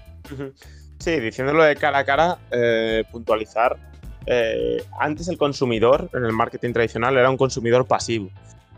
Sí, 0.99 1.19
diciéndolo 1.19 1.63
de 1.63 1.75
cara 1.75 1.99
a 1.99 2.05
cara, 2.05 2.37
eh, 2.51 3.03
puntualizar, 3.11 3.77
eh, 4.25 4.83
antes 4.99 5.27
el 5.27 5.37
consumidor 5.37 6.09
en 6.13 6.25
el 6.25 6.33
marketing 6.33 6.73
tradicional 6.73 7.17
era 7.17 7.29
un 7.29 7.37
consumidor 7.37 7.85
pasivo. 7.85 8.29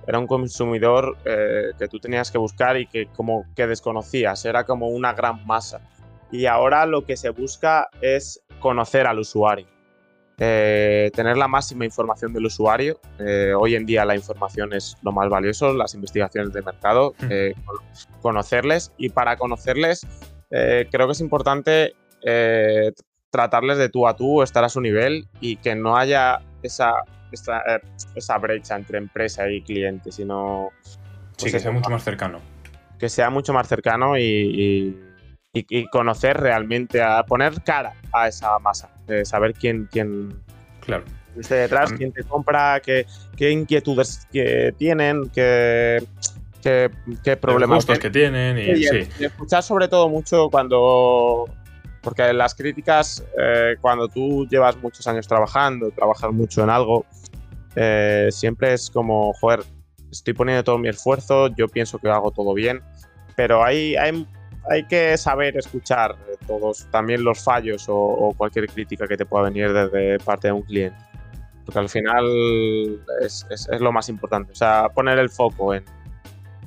Era 0.08 0.19
un 0.19 0.27
consumidor 0.27 1.15
que 1.23 1.88
tú 1.88 1.99
tenías 1.99 2.32
que 2.32 2.39
buscar 2.39 2.75
y 2.75 2.88
que 2.88 3.06
como 3.06 3.45
que 3.56 3.67
desconocías, 3.67 4.43
era 4.45 4.63
como 4.63 4.88
una 4.88 5.13
gran 5.13 5.45
masa. 5.45 5.80
Y 6.32 6.47
ahora 6.47 6.88
lo 6.88 7.06
que 7.06 7.15
se 7.15 7.30
busca 7.30 7.88
es 8.01 8.41
conocer 8.60 9.06
al 9.06 9.19
usuario. 9.19 9.67
Eh, 10.43 11.12
tener 11.13 11.38
la 11.38 11.47
máxima 11.47 11.86
información 11.86 12.34
del 12.34 12.47
usuario. 12.47 12.99
hoy 13.60 13.75
en 13.75 13.86
día 13.86 14.06
la 14.06 14.15
información 14.15 14.73
es 14.73 14.97
lo 15.04 15.12
más 15.12 15.30
valioso, 15.30 15.71
las 15.73 15.93
investigaciones 15.93 16.51
de 16.51 16.63
mercado, 16.63 17.13
hmm. 17.19 18.21
conocerles 18.21 18.91
y 18.97 19.10
para 19.10 19.38
conocerles 19.38 20.08
creo 20.49 21.06
que 21.06 21.12
es 21.12 21.21
importante 21.21 21.93
tratarles 23.32 23.77
de 23.77 23.89
tú 23.89 24.08
a 24.08 24.15
tú, 24.15 24.43
estar 24.43 24.63
a 24.63 24.69
su 24.69 24.82
nivel 24.82 25.27
y 25.39 25.56
que 25.56 25.73
no 25.73 25.97
haya 25.97 26.41
esa, 26.62 26.93
esa, 27.32 27.60
eh, 27.60 27.82
esa 28.13 28.38
brecha 28.38 28.75
entre 28.75 28.99
empresa 28.99 29.49
y 29.49 29.62
cliente, 29.62 30.12
sino... 30.12 30.69
sí, 30.84 30.99
pues 31.39 31.54
que 31.54 31.60
sea 31.60 31.71
mucho 31.71 31.89
más 31.89 32.04
cercano. 32.04 32.39
Que 32.99 33.10
sea 33.10 33.30
mucho 33.30 33.54
más 33.54 33.67
cercano 33.67 34.17
y, 34.17 34.21
y, 34.21 34.99
conocer 35.92 36.38
realmente, 36.38 37.02
a 37.02 37.24
poner 37.24 37.62
cara 37.64 37.94
a 38.14 38.28
esa 38.28 38.58
masa, 38.60 38.90
saber 39.24 39.54
quién, 39.54 39.88
quién 39.92 40.34
claro. 40.80 41.04
esté 41.38 41.56
detrás, 41.56 41.92
quién 41.92 42.12
te 42.14 42.24
compra, 42.24 42.80
qué, 42.80 43.06
qué 43.36 43.52
inquietudes 43.52 44.28
que 44.32 44.74
tienen, 44.78 45.30
qué, 45.30 46.02
qué, 46.62 46.90
qué 47.24 47.36
problemas 47.36 47.86
que 47.86 48.10
tienen. 48.10 48.58
Y, 48.58 48.84
sí. 48.84 49.08
y 49.20 49.26
escuchar 49.26 49.62
sobre 49.62 49.90
todo 49.90 50.08
mucho 50.08 50.50
cuando 50.50 51.50
porque 52.02 52.34
las 52.34 52.56
críticas, 52.56 53.24
eh, 53.40 53.76
cuando 53.80 54.08
tú 54.08 54.48
llevas 54.48 54.76
muchos 54.78 55.08
años 55.08 55.28
trabajando, 55.28 55.92
trabajas 55.92 56.32
mucho 56.32 56.64
en 56.64 56.70
algo, 56.70 57.06
eh, 57.76 58.30
siempre 58.32 58.74
es 58.74 58.90
como, 58.90 59.34
joder, 59.34 59.62
estoy 60.12 60.34
poniendo 60.34 60.64
todo 60.64 60.78
mi 60.78 60.90
esfuerzo, 60.90 61.48
yo 61.56 61.68
pienso 61.68 62.00
que 62.00 62.10
hago 62.10 62.32
todo 62.32 62.54
bien, 62.54 62.82
pero 63.36 63.64
hay, 63.64 63.96
hay, 63.96 64.28
hay 64.69 64.84
que 64.84 65.17
saber 65.17 65.58
escuchar 65.58 66.15
todos, 66.47 66.88
también 66.91 67.24
los 67.24 67.43
fallos 67.43 67.86
o, 67.88 68.34
cualquier 68.38 68.67
crítica 68.67 69.08
que 69.08 69.17
te 69.17 69.26
pueda 69.26 69.45
venir 69.45 69.71
desde 69.74 70.19
parte 70.19 70.47
de 70.47 70.54
un 70.54 70.62
cliente. 70.62 70.97
Porque 71.65 71.80
al 71.80 71.89
final 71.89 72.26
es, 73.21 73.45
es, 73.50 73.67
lo 73.80 73.91
más 73.91 74.10
importante, 74.10 74.52
o 74.52 74.56
sea, 74.56 74.89
poner 74.89 75.19
el 75.19 75.30
foco 75.30 75.74
en, 75.74 75.84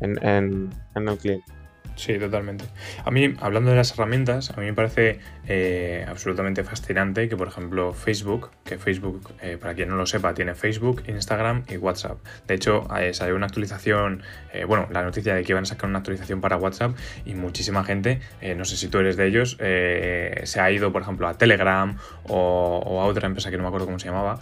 en, 0.00 0.24
en, 0.26 0.70
en 0.94 1.08
el 1.08 1.18
cliente. 1.18 1.52
Sí, 1.96 2.18
totalmente. 2.18 2.64
A 3.04 3.10
mí, 3.10 3.34
hablando 3.40 3.70
de 3.70 3.76
las 3.76 3.92
herramientas, 3.92 4.50
a 4.50 4.60
mí 4.60 4.66
me 4.66 4.74
parece 4.74 5.20
eh, 5.46 6.04
absolutamente 6.08 6.64
fascinante 6.64 7.28
que, 7.28 7.36
por 7.36 7.48
ejemplo, 7.48 7.92
Facebook, 7.92 8.50
que 8.64 8.78
Facebook, 8.78 9.32
eh, 9.40 9.58
para 9.60 9.74
quien 9.74 9.88
no 9.88 9.96
lo 9.96 10.06
sepa, 10.06 10.34
tiene 10.34 10.54
Facebook, 10.54 11.04
Instagram 11.06 11.64
y 11.68 11.76
WhatsApp. 11.76 12.18
De 12.48 12.54
hecho, 12.54 12.86
eh, 12.98 13.14
salió 13.14 13.36
una 13.36 13.46
actualización, 13.46 14.22
bueno, 14.66 14.88
la 14.90 15.02
noticia 15.02 15.34
de 15.34 15.42
que 15.44 15.52
iban 15.52 15.64
a 15.64 15.66
sacar 15.66 15.88
una 15.88 15.98
actualización 15.98 16.40
para 16.40 16.56
WhatsApp 16.56 16.96
y 17.24 17.34
muchísima 17.34 17.82
gente, 17.84 18.20
no 18.56 18.64
sé 18.64 18.76
si 18.76 18.88
tú 18.88 18.98
eres 18.98 19.16
de 19.16 19.26
ellos, 19.26 19.56
se 19.58 20.60
ha 20.60 20.70
ido, 20.70 20.92
por 20.92 21.02
ejemplo, 21.02 21.26
a 21.26 21.36
Telegram 21.36 21.96
o, 22.24 22.82
o, 22.84 23.00
a 23.00 23.06
otra 23.06 23.26
empresa 23.26 23.50
que 23.50 23.56
no 23.56 23.64
me 23.64 23.68
acuerdo 23.68 23.86
cómo 23.86 23.98
se 23.98 24.06
llamaba 24.06 24.38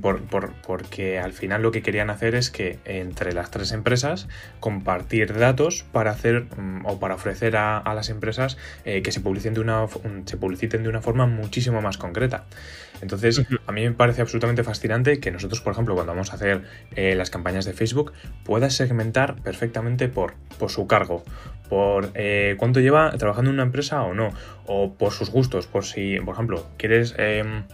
por, 0.00 0.52
porque 0.66 1.18
al 1.18 1.32
final 1.32 1.62
lo 1.62 1.70
que 1.70 1.82
querían 1.82 2.10
hacer 2.10 2.34
es 2.34 2.50
que 2.50 2.78
entre 2.84 3.32
las 3.32 3.50
tres 3.50 3.72
empresas 3.72 4.28
compartir 4.60 5.34
datos 5.38 5.84
para 5.92 6.10
hacer 6.10 6.46
mm, 6.56 6.86
o 6.86 6.98
para 6.98 7.14
ofrecer 7.14 7.56
a, 7.56 7.82
las 7.94 8.08
empresas 8.08 8.58
eh, 8.84 9.02
que 9.02 9.12
se 9.12 9.20
publiciten, 9.20 9.54
de 9.54 9.60
una, 9.60 9.86
se 10.24 10.36
publiciten 10.36 10.82
de 10.82 10.88
una 10.88 11.00
forma 11.00 11.26
muchísimo 11.26 11.80
más 11.80 11.98
concreta. 11.98 12.44
Entonces, 13.02 13.42
a 13.66 13.72
mí 13.72 13.82
me 13.82 13.92
parece 13.92 14.22
absolutamente 14.22 14.64
fascinante 14.64 15.20
que 15.20 15.30
nosotros, 15.30 15.60
por 15.60 15.72
ejemplo, 15.72 15.94
cuando 15.94 16.12
vamos 16.12 16.32
a 16.32 16.36
hacer 16.36 16.62
eh, 16.94 17.14
las 17.14 17.30
campañas 17.30 17.64
de 17.64 17.72
Facebook, 17.72 18.12
puedas 18.44 18.74
segmentar 18.74 19.36
perfectamente 19.42 20.08
por, 20.08 20.34
por 20.58 20.70
su 20.70 20.86
cargo, 20.86 21.22
por 21.68 22.10
eh, 22.14 22.56
cuánto 22.58 22.80
lleva 22.80 23.12
trabajando 23.18 23.50
en 23.50 23.56
una 23.56 23.64
empresa 23.64 24.02
o 24.02 24.14
no, 24.14 24.32
o 24.66 24.94
por 24.94 25.12
sus 25.12 25.30
gustos, 25.30 25.66
por 25.66 25.84
si, 25.84 26.18
por 26.20 26.34
ejemplo, 26.34 26.66
quieres 26.78 27.14
em, 27.18 27.64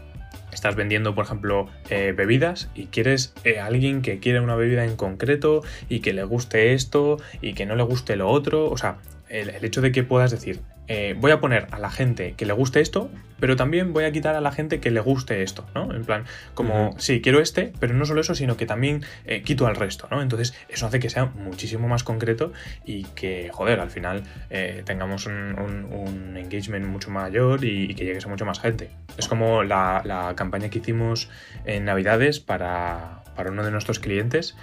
estás 0.52 0.76
vendiendo, 0.76 1.14
por 1.14 1.24
ejemplo, 1.24 1.68
eh, 1.90 2.12
bebidas 2.16 2.68
y 2.74 2.86
quieres 2.86 3.32
a 3.44 3.48
eh, 3.48 3.60
alguien 3.60 4.02
que 4.02 4.20
quiere 4.20 4.40
una 4.40 4.54
bebida 4.54 4.84
en 4.84 4.96
concreto 4.96 5.62
y 5.88 6.00
que 6.00 6.12
le 6.12 6.24
guste 6.24 6.74
esto 6.74 7.18
y 7.40 7.54
que 7.54 7.66
no 7.66 7.74
le 7.74 7.82
guste 7.82 8.16
lo 8.16 8.28
otro. 8.28 8.70
O 8.70 8.76
sea, 8.76 8.98
el, 9.28 9.64
hecho 9.64 9.80
de 9.80 9.92
que 9.92 10.02
puedas 10.02 10.30
decir, 10.30 10.60
eh, 10.88 11.14
voy 11.18 11.30
a 11.30 11.40
poner 11.40 11.66
a 11.70 11.78
la 11.78 11.90
gente 11.90 12.34
que 12.34 12.44
le 12.44 12.52
guste 12.52 12.80
esto, 12.80 13.10
pero 13.42 13.56
también 13.56 13.92
voy 13.92 14.04
a 14.04 14.12
quitar 14.12 14.36
a 14.36 14.40
la 14.40 14.52
gente 14.52 14.78
que 14.78 14.90
le 14.90 15.00
guste 15.00 15.42
esto, 15.42 15.66
¿no? 15.74 15.92
En 15.94 16.04
plan, 16.04 16.24
como, 16.54 16.94
sí, 16.98 17.20
quiero 17.20 17.40
este, 17.40 17.72
pero 17.80 17.92
no 17.94 18.04
solo 18.04 18.20
eso, 18.20 18.34
sino 18.34 18.56
que 18.56 18.66
también 18.66 19.04
eh, 19.24 19.42
quito 19.42 19.66
al 19.66 19.74
resto, 19.74 20.06
¿no? 20.10 20.22
Entonces, 20.22 20.54
eso 20.68 20.86
hace 20.86 21.00
que 21.00 21.10
sea 21.10 21.26
muchísimo 21.26 21.88
más 21.88 22.04
concreto 22.04 22.52
y 22.84 23.04
que, 23.16 23.50
joder, 23.52 23.80
al 23.80 23.90
final 23.90 24.22
eh, 24.50 24.82
tengamos 24.84 25.26
un, 25.26 26.36
engagement 26.36 26.86
mucho 26.86 27.10
mayor 27.10 27.64
y, 27.64 27.94
que 27.94 28.04
llegue 28.04 28.20
a 28.24 28.28
mucho 28.28 28.44
más 28.44 28.60
gente. 28.60 28.90
Es 29.18 29.26
como 29.26 29.64
la, 29.64 30.34
campaña 30.36 30.68
que 30.68 30.78
hicimos 30.78 31.28
en 31.64 31.84
Navidades 31.84 32.38
para, 32.38 33.24
para 33.34 33.50
uno 33.50 33.64
de 33.64 33.70
nuestros 33.70 33.98
clientes 33.98 34.56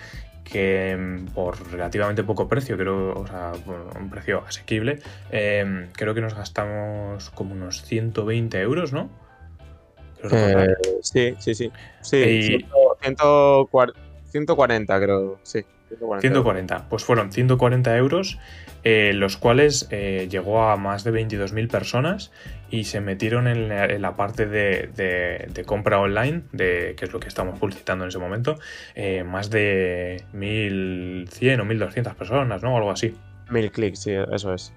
que 0.52 0.96
mm, 0.98 1.26
por 1.34 1.72
relativamente 1.72 2.24
poco 2.24 2.48
precio, 2.48 2.78
creo, 2.78 3.14
o 3.14 3.28
sea, 3.28 3.54
un 4.00 4.10
precio 4.10 4.44
asequible, 4.48 5.00
em, 5.32 5.90
creo 5.94 6.14
que 6.14 6.22
nos 6.22 6.34
gastamos 6.34 7.30
como 7.32 7.54
unos 7.54 7.84
120 7.84 8.60
euros, 8.60 8.94
¿no? 8.94 9.10
Eh, 10.32 10.76
sí, 11.02 11.34
sí, 11.40 11.56
sí. 11.56 11.72
Sí, 12.02 12.58
140, 13.00 13.24
creo, 14.32 15.40
sí. 15.44 15.66
140, 15.98 16.88
Pues 16.90 17.04
fueron 17.04 17.32
140 17.32 17.98
euros, 17.98 18.38
eh, 18.84 19.12
los 19.14 19.38
cuales 19.38 19.88
eh, 19.90 20.28
llegó 20.30 20.64
a 20.64 20.78
más 20.78 21.04
de 21.04 21.12
22.000 21.12 21.70
personas 21.70 22.32
y 22.70 22.84
se 22.84 23.02
metieron 23.02 23.48
en 23.48 24.02
la, 24.02 24.16
parte 24.16 24.46
de, 24.46 25.64
compra 25.66 26.00
online, 26.00 26.44
de, 26.52 26.94
que 26.98 27.06
es 27.06 27.14
lo 27.14 27.20
que 27.20 27.28
estamos 27.28 27.60
publicitando 27.60 28.06
en 28.06 28.10
ese 28.10 28.20
momento, 28.20 28.60
eh, 28.96 29.24
más 29.24 29.50
de 29.50 30.24
1.100 30.34 31.62
o 31.62 31.66
1.200 31.66 32.16
personas, 32.16 32.62
¿no? 32.62 32.78
Algo 32.78 32.92
así. 32.92 33.16
Mil 33.50 33.72
clics, 33.72 34.00
sí, 34.02 34.12
eso 34.12 34.54
es. 34.54 34.72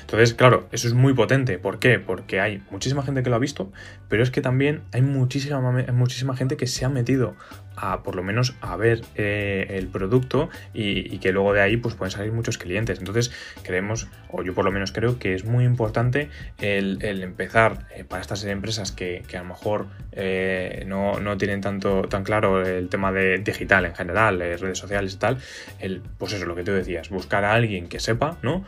Entonces, 0.00 0.34
claro, 0.34 0.66
eso 0.72 0.88
es 0.88 0.94
muy 0.94 1.14
potente. 1.14 1.58
¿Por 1.58 1.78
qué? 1.78 1.98
Porque 1.98 2.40
hay 2.40 2.62
muchísima 2.70 3.02
gente 3.02 3.22
que 3.22 3.30
lo 3.30 3.36
ha 3.36 3.38
visto, 3.38 3.70
pero 4.08 4.22
es 4.22 4.30
que 4.30 4.40
también 4.40 4.82
hay 4.92 5.02
muchísima, 5.02 5.60
muchísima 5.92 6.36
gente 6.36 6.56
que 6.56 6.66
se 6.66 6.84
ha 6.84 6.88
metido 6.88 7.36
a, 7.80 8.02
por 8.02 8.14
lo 8.14 8.22
menos, 8.22 8.54
a 8.60 8.76
ver 8.76 9.02
eh, 9.14 9.66
el 9.70 9.88
producto 9.88 10.50
y, 10.74 11.18
que 11.18 11.32
luego 11.32 11.52
de 11.52 11.60
ahí 11.60 11.76
pues 11.76 11.94
pueden 11.94 12.10
salir 12.10 12.32
muchos 12.32 12.58
clientes. 12.58 12.98
Entonces, 12.98 13.32
creemos, 13.62 14.08
o 14.30 14.42
yo 14.42 14.54
por 14.54 14.64
lo 14.64 14.72
menos 14.72 14.92
creo 14.92 15.18
que 15.18 15.34
es 15.34 15.44
muy 15.44 15.64
importante 15.64 16.28
el, 16.58 16.98
empezar 17.02 17.86
eh, 17.94 18.04
para 18.04 18.22
estas 18.22 18.44
empresas 18.44 18.92
que, 18.92 19.24
a 19.32 19.38
lo 19.38 19.44
mejor 19.44 19.86
eh, 20.12 20.84
no, 20.86 21.20
no, 21.20 21.36
tienen 21.36 21.60
tanto 21.60 22.02
tan 22.02 22.24
claro 22.24 22.66
el 22.66 22.88
tema 22.88 23.12
de 23.12 23.38
digital 23.38 23.84
en 23.84 23.94
general, 23.94 24.38
redes 24.38 24.78
sociales 24.78 25.14
y 25.14 25.16
tal, 25.16 25.38
el, 25.78 26.02
pues 26.18 26.32
eso, 26.32 26.46
lo 26.46 26.54
que 26.54 26.64
tú 26.64 26.72
decías, 26.72 27.08
buscar 27.10 27.44
a 27.44 27.54
alguien 27.54 27.88
que 27.88 28.00
sepa, 28.00 28.38
¿no? 28.42 28.64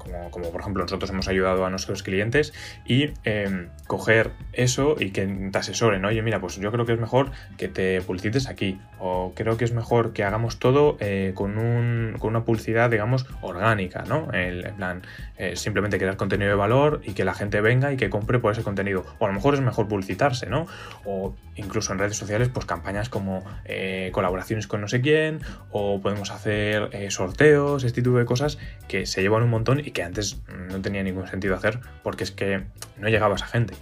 Como, 0.00 0.50
por 0.50 0.60
ejemplo 0.60 0.82
nosotros 0.82 1.10
hemos 1.10 1.28
ayudado 1.28 1.64
a 1.64 1.70
nuestros 1.70 2.02
clientes 2.02 2.52
y 2.84 3.10
em, 3.24 3.68
coger 3.86 4.32
eso 4.52 4.96
y 4.98 5.10
que 5.10 5.26
te 5.26 5.58
asesoren, 5.58 6.04
oye, 6.04 6.22
mira, 6.22 6.40
pues 6.40 6.56
yo 6.56 6.72
creo 6.72 6.86
que 6.86 6.92
es 6.92 7.00
mejor 7.00 7.30
que 7.56 7.68
te 7.68 8.00
publicites 8.00 8.48
aquí 8.48 8.80
o 8.98 9.32
creo 9.34 9.56
que 9.56 9.64
es 9.64 9.72
mejor 9.72 10.12
que 10.12 10.24
hagamos 10.24 10.58
todo 10.58 10.96
eh, 11.00 11.32
con, 11.34 11.58
un, 11.58 12.16
con, 12.18 12.30
una 12.30 12.44
publicidad, 12.44 12.90
digamos, 12.90 13.26
orgánica, 13.40 14.04
¿no? 14.06 14.28
En, 14.32 14.74
plan, 14.76 15.02
eh, 15.38 15.56
simplemente 15.56 15.98
crear 15.98 16.16
contenido 16.16 16.50
de 16.50 16.56
valor 16.56 17.00
y 17.04 17.14
que 17.14 17.24
la 17.24 17.34
gente 17.34 17.60
venga 17.62 17.92
y 17.92 17.96
que 17.96 18.10
compre 18.10 18.38
por 18.38 18.52
ese 18.52 18.62
contenido. 18.62 19.04
O 19.18 19.24
a 19.24 19.28
lo 19.28 19.34
mejor 19.34 19.54
es 19.54 19.60
mejor 19.60 19.88
publicitarse, 19.88 20.46
¿no? 20.46 20.66
O 21.04 21.34
incluso 21.56 21.92
en 21.92 21.98
redes 21.98 22.16
sociales, 22.16 22.50
pues 22.50 22.66
campañas 22.66 23.08
como 23.08 23.42
eh, 23.64 24.10
colaboraciones 24.12 24.66
con 24.66 24.82
no 24.82 24.88
sé 24.88 25.00
quién, 25.00 25.40
o 25.70 26.00
podemos 26.00 26.30
hacer 26.30 27.10
sorteos, 27.10 27.84
este 27.84 28.02
tipo 28.02 28.18
de 28.18 28.24
cosas 28.26 28.58
que 28.86 29.06
se 29.06 29.22
llevan 29.22 29.42
un 29.42 29.50
montón 29.50 29.80
que 29.90 30.02
antes 30.02 30.40
no 30.48 30.80
tenía 30.80 31.02
ningún 31.02 31.26
sentido 31.26 31.54
hacer 31.54 31.80
porque 32.02 32.24
es 32.24 32.30
que 32.30 32.64
no 32.98 33.08
llegaba 33.08 33.34
esa 33.34 33.46
gente. 33.46 33.74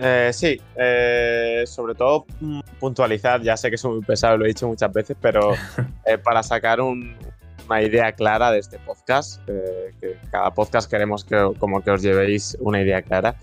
Eh, 0.00 0.30
sí, 0.32 0.60
eh, 0.76 1.64
sobre 1.66 1.94
todo 1.94 2.24
mm, 2.40 2.60
puntualizar, 2.78 3.42
ya 3.42 3.56
sé 3.56 3.70
que 3.70 3.76
soy 3.76 3.96
muy 3.96 4.04
pesado, 4.04 4.36
lo 4.36 4.44
he 4.44 4.48
dicho 4.48 4.68
muchas 4.68 4.92
veces, 4.92 5.16
pero 5.20 5.52
eh, 6.06 6.18
para 6.18 6.42
sacar 6.42 6.80
una 6.80 7.82
idea 7.82 8.12
clara 8.12 8.52
de 8.52 8.60
este 8.60 8.78
podcast, 8.78 9.44
que 9.46 10.16
cada 10.30 10.52
podcast 10.52 10.88
queremos 10.88 11.24
que 11.24 11.52
como 11.58 11.82
que 11.82 11.90
os 11.90 12.02
llevéis 12.02 12.56
una 12.60 12.80
idea 12.80 13.02
clara, 13.02 13.36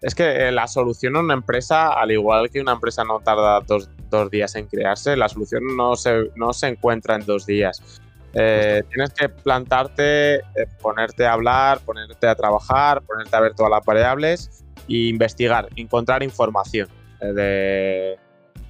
es 0.00 0.14
que 0.14 0.52
la 0.52 0.68
solución 0.68 1.16
en 1.16 1.24
una 1.24 1.34
empresa, 1.34 1.92
al 1.92 2.12
igual 2.12 2.50
que 2.50 2.60
una 2.60 2.72
empresa 2.72 3.02
no 3.02 3.18
tarda 3.18 3.60
dos, 3.60 3.90
dos 4.08 4.30
días 4.30 4.54
en 4.54 4.66
crearse, 4.66 5.16
la 5.16 5.28
solución 5.28 5.64
no 5.76 5.96
se, 5.96 6.30
no 6.36 6.52
se 6.52 6.68
encuentra 6.68 7.16
en 7.16 7.26
dos 7.26 7.44
días. 7.44 8.00
Tienes 8.32 9.10
que 9.18 9.28
plantarte, 9.28 10.42
ponerte 10.80 11.26
a 11.26 11.32
hablar, 11.32 11.80
ponerte 11.80 12.28
a 12.28 12.34
trabajar, 12.34 13.02
ponerte 13.02 13.34
a 13.34 13.40
ver 13.40 13.54
todas 13.54 13.70
las 13.70 13.84
variables 13.84 14.64
investigar, 14.88 15.68
encontrar 15.76 16.22
información 16.22 16.88
de, 17.20 18.18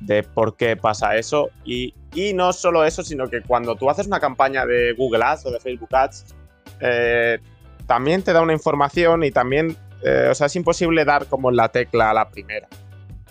de 0.00 0.22
por 0.22 0.56
qué 0.56 0.76
pasa 0.76 1.16
eso. 1.16 1.50
Y, 1.64 1.94
no 2.34 2.52
solo 2.52 2.84
eso, 2.84 3.02
sino 3.02 3.28
que 3.28 3.42
cuando 3.42 3.76
tú 3.76 3.88
haces 3.88 4.06
una 4.06 4.18
campaña 4.18 4.66
de 4.66 4.92
Google 4.92 5.24
Ads 5.24 5.46
o 5.46 5.50
de 5.52 5.60
Facebook 5.60 5.94
Ads, 5.94 6.34
eh, 6.80 7.38
también 7.86 8.22
te 8.22 8.32
da 8.32 8.40
una 8.40 8.52
información 8.52 9.22
y 9.22 9.30
también, 9.30 9.76
eh, 10.02 10.28
o 10.30 10.34
sea, 10.34 10.48
es 10.48 10.56
imposible 10.56 11.04
dar 11.04 11.26
como 11.26 11.50
la 11.50 11.68
tecla 11.68 12.10
a 12.10 12.14
la 12.14 12.28
primera. 12.28 12.66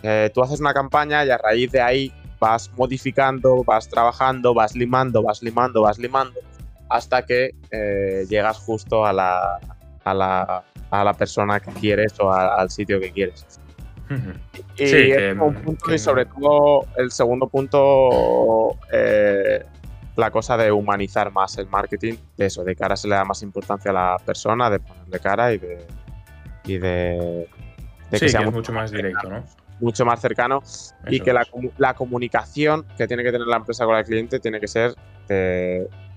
Eh, 0.04 0.30
tú 0.34 0.42
haces 0.42 0.60
una 0.60 0.74
campaña 0.74 1.26
y 1.26 1.30
a 1.30 1.38
raíz 1.38 1.72
de 1.72 1.82
ahí 1.82 2.13
vas 2.39 2.71
modificando, 2.78 3.63
vas 3.63 3.89
trabajando, 3.89 4.54
vas 4.54 4.76
limando, 4.76 5.23
vas 5.23 5.41
limando, 5.41 5.82
vas 5.82 5.97
limando, 5.97 6.39
hasta 6.89 7.26
que 7.26 7.52
llegas 8.30 8.58
justo 8.58 9.06
a 9.06 9.13
la, 9.13 9.60
a 10.04 10.13
la, 10.13 10.63
a 10.91 11.04
la 11.04 11.13
persona 11.13 11.60
que 11.60 11.71
quieres 11.71 12.13
o 12.19 12.32
al 12.32 12.69
sitio 12.69 13.00
que 13.00 13.12
quieres. 13.12 13.45
Y, 14.78 15.97
sobre 15.97 16.26
todo 16.26 16.86
el 16.97 17.12
segundo 17.12 17.47
punto, 17.47 18.78
eh, 18.91 19.65
la 20.15 20.32
cosa 20.32 20.56
de 20.58 20.71
humanizar 20.71 21.32
más 21.32 21.58
el 21.58 21.67
marketing, 21.67 22.15
de 22.38 22.45
eso, 22.45 22.63
de 22.63 22.76
cara 22.76 22.95
se 22.95 23.08
le 23.08 23.15
da 23.15 23.26
más 23.26 23.43
importancia 23.43 23.91
a 23.91 23.93
la 23.93 24.17
persona, 24.26 24.69
de 24.69 24.80
ponerle 24.80 25.19
cara 25.19 25.54
y 25.54 25.58
de, 25.58 25.86
y 26.65 26.78
de, 26.78 27.47
que 28.12 28.30
sea 28.30 28.50
mucho, 28.50 28.71
más 28.71 28.91
directo, 28.91 29.30
¿no? 29.30 29.43
Mucho 29.80 30.06
más 30.06 30.20
cercano 30.20 30.63
y 31.08 31.20
que 31.20 31.34
la, 31.34 31.94
comunicación 31.94 32.86
que 32.98 33.08
tiene 33.08 33.24
que 33.24 33.32
tener 33.32 33.48
la 33.48 33.58
empresa 33.58 33.86
con 33.86 33.96
el 33.96 34.04
cliente 34.04 34.40
tiene 34.40 34.60
que 34.60 34.68
ser 34.68 34.96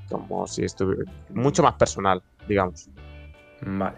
como 0.08 0.46
si 0.46 0.64
estuviera 0.64 1.10
mucho 1.30 1.62
más 1.62 1.74
personal, 1.74 2.22
digamos. 2.48 2.88
Vale. 3.62 3.96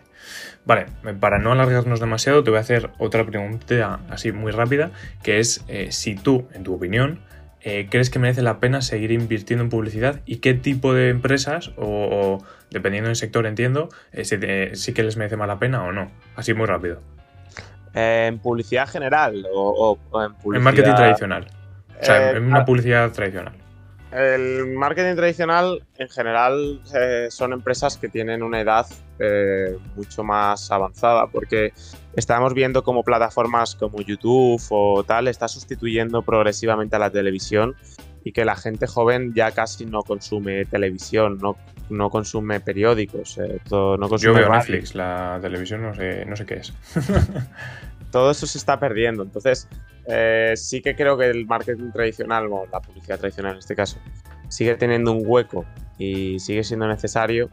Vale, 0.64 0.86
para 1.20 1.38
no 1.38 1.52
alargarnos 1.52 2.00
demasiado, 2.00 2.44
te 2.44 2.50
voy 2.50 2.58
a 2.58 2.60
hacer 2.60 2.90
otra 2.98 3.24
pregunta 3.24 4.00
así 4.08 4.32
muy 4.32 4.52
rápida, 4.52 4.90
que 5.22 5.38
es 5.38 5.64
eh, 5.68 5.90
si 5.90 6.14
tú, 6.14 6.48
en 6.52 6.62
tu 6.62 6.74
opinión, 6.74 7.20
eh, 7.60 7.86
crees 7.90 8.10
que 8.10 8.18
merece 8.18 8.42
la 8.42 8.58
pena 8.58 8.82
seguir 8.82 9.12
invirtiendo 9.12 9.62
en 9.64 9.70
publicidad 9.70 10.20
y 10.26 10.36
qué 10.36 10.54
tipo 10.54 10.94
de 10.94 11.10
empresas, 11.10 11.72
o, 11.76 12.44
dependiendo 12.70 13.08
del 13.08 13.16
sector, 13.16 13.46
entiendo, 13.46 13.88
eh, 14.12 14.24
si, 14.24 14.36
sí 14.76 14.92
que 14.94 15.02
les 15.02 15.16
merece 15.16 15.36
más 15.36 15.48
la 15.48 15.58
pena 15.58 15.84
o 15.84 15.92
no. 15.92 16.10
Así 16.34 16.54
muy 16.54 16.66
rápido. 16.66 17.00
¿En 17.94 18.38
publicidad 18.38 18.88
general 18.88 19.46
o, 19.52 19.98
en 20.14 20.34
publicidad? 20.34 20.56
En 20.56 20.62
marketing 20.62 20.94
tradicional. 20.94 21.46
O 22.00 22.04
sea, 22.04 22.30
en 22.30 22.44
una 22.44 22.64
publicidad 22.64 23.10
tradicional. 23.12 23.62
El 24.12 24.74
marketing 24.74 25.16
tradicional, 25.16 25.82
en 25.96 26.08
general, 26.10 26.82
eh, 26.94 27.28
son 27.30 27.54
empresas 27.54 27.96
que 27.96 28.10
tienen 28.10 28.42
una 28.42 28.60
edad 28.60 28.86
eh, 29.18 29.78
mucho 29.96 30.22
más 30.22 30.70
avanzada, 30.70 31.28
porque 31.28 31.72
estamos 32.14 32.52
viendo 32.52 32.82
como 32.82 33.04
plataformas 33.04 33.74
como 33.74 34.02
YouTube 34.02 34.60
o 34.68 35.02
tal 35.02 35.28
está 35.28 35.48
sustituyendo 35.48 36.20
progresivamente 36.20 36.96
a 36.96 36.98
la 36.98 37.08
televisión 37.08 37.74
y 38.24 38.32
que 38.32 38.44
la 38.44 38.56
gente 38.56 38.86
joven 38.86 39.32
ya 39.34 39.50
casi 39.50 39.86
no 39.86 40.02
consume 40.02 40.64
televisión, 40.64 41.38
no, 41.40 41.56
no 41.90 42.10
consume 42.10 42.60
periódicos, 42.60 43.38
eh, 43.38 43.60
no 43.70 44.08
consume 44.08 44.18
Yo 44.18 44.34
veo 44.34 44.50
Netflix, 44.50 44.94
la 44.94 45.38
televisión 45.40 45.82
no 45.82 45.94
sé, 45.94 46.24
no 46.26 46.36
sé 46.36 46.46
qué 46.46 46.54
es. 46.54 46.72
todo 48.12 48.30
eso 48.30 48.46
se 48.46 48.58
está 48.58 48.78
perdiendo. 48.78 49.24
Entonces, 49.24 49.68
eh, 50.06 50.52
sí 50.54 50.80
que 50.80 50.94
creo 50.94 51.18
que 51.18 51.30
el 51.30 51.46
marketing 51.46 51.90
tradicional, 51.90 52.46
o 52.52 52.66
la 52.70 52.80
publicidad 52.80 53.18
tradicional 53.18 53.54
en 53.54 53.58
este 53.58 53.74
caso, 53.74 53.98
sigue 54.48 54.76
teniendo 54.76 55.10
un 55.10 55.22
hueco 55.24 55.64
y 55.98 56.38
sigue 56.38 56.62
siendo 56.62 56.86
necesario, 56.86 57.50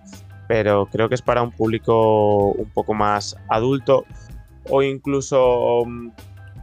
pero 0.48 0.88
creo 0.92 1.10
que 1.10 1.16
es 1.16 1.22
para 1.22 1.42
un 1.42 1.52
público 1.52 2.52
un 2.52 2.70
poco 2.70 2.94
más 2.94 3.38
adulto 3.48 4.06
o 4.70 4.84
incluso... 4.84 5.84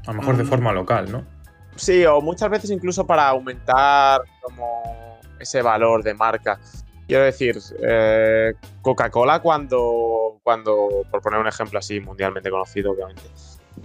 A 0.07 0.13
lo 0.13 0.19
mejor 0.21 0.37
de 0.37 0.45
mm, 0.45 0.47
forma 0.47 0.73
local, 0.73 1.11
¿no? 1.11 1.25
Sí, 1.77 2.05
o 2.05 2.21
muchas 2.21 2.51
veces 2.51 2.71
incluso 2.71 3.07
para 3.07 3.29
aumentar 3.29 4.23
como 4.43 5.19
ese 5.39 5.63
valor 5.63 6.03
de 6.03 6.15
marca. 6.15 6.59
Quiero 7.07 7.25
decir, 7.25 7.59
eh, 7.83 8.55
Coca-Cola 8.83 9.41
cuando, 9.41 10.41
cuando, 10.43 11.05
por 11.11 11.21
poner 11.21 11.39
un 11.39 11.47
ejemplo 11.47 11.79
así 11.79 12.01
mundialmente 12.01 12.51
conocido, 12.51 12.93
obviamente, 12.93 13.23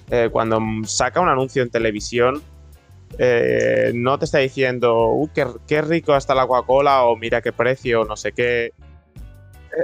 eh, 0.10 0.30
cuando 0.32 0.60
saca 0.86 1.22
un 1.22 1.30
anuncio 1.30 1.62
en 1.62 1.70
televisión, 1.70 2.42
eh, 3.18 3.92
no 3.94 4.18
te 4.18 4.26
está 4.26 4.40
diciendo, 4.40 5.10
uh, 5.10 5.30
qué, 5.68 5.82
rico 5.82 6.16
está 6.16 6.34
la 6.34 6.48
Coca-Cola 6.48 7.04
o 7.04 7.16
mira 7.16 7.42
qué 7.42 7.52
precio, 7.52 8.06
no 8.06 8.16
sé 8.16 8.32
qué. 8.32 8.74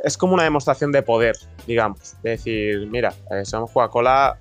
Es 0.03 0.17
como 0.17 0.33
una 0.33 0.43
demostración 0.43 0.91
de 0.91 1.01
poder, 1.01 1.35
digamos. 1.65 2.15
De 2.23 2.31
decir, 2.31 2.87
mira, 2.87 3.13
eh, 3.31 3.45
somos 3.45 3.71
Coca-Cola. 3.71 4.39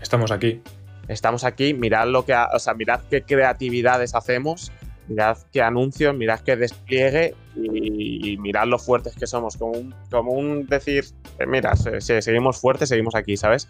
estamos 0.00 0.30
aquí. 0.30 0.62
Estamos 1.10 1.44
aquí, 1.44 1.74
mirad 1.74 2.08
lo 2.08 2.24
que, 2.24 2.34
o 2.34 2.58
sea, 2.58 2.74
mirad 2.74 3.00
qué 3.10 3.22
creatividades 3.22 4.14
hacemos, 4.14 4.72
mirad 5.08 5.38
qué 5.52 5.60
anuncios, 5.60 6.14
mirad 6.14 6.40
qué 6.40 6.56
despliegue 6.56 7.34
y, 7.56 8.36
mirad 8.38 8.66
lo 8.66 8.78
fuertes 8.78 9.14
que 9.16 9.26
somos. 9.26 9.56
Como 9.56 9.72
un, 9.72 9.94
como 10.10 10.32
un 10.32 10.66
decir, 10.66 11.04
mira, 11.46 11.74
seguimos 11.76 12.60
fuertes, 12.60 12.88
seguimos 12.88 13.14
aquí, 13.14 13.36
¿sabes? 13.36 13.68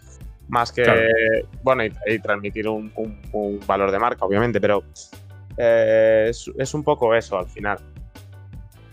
más 0.51 0.71
que, 0.73 0.83
bueno, 1.63 1.83
y, 1.85 2.19
transmitir 2.19 2.67
un, 2.67 2.91
valor 3.65 3.89
de 3.89 3.99
marca, 3.99 4.25
obviamente, 4.25 4.59
pero 4.59 4.83
eh, 5.57 6.29
es, 6.29 6.73
un 6.73 6.83
poco 6.83 7.15
eso 7.15 7.39
al 7.39 7.47
final. 7.47 7.79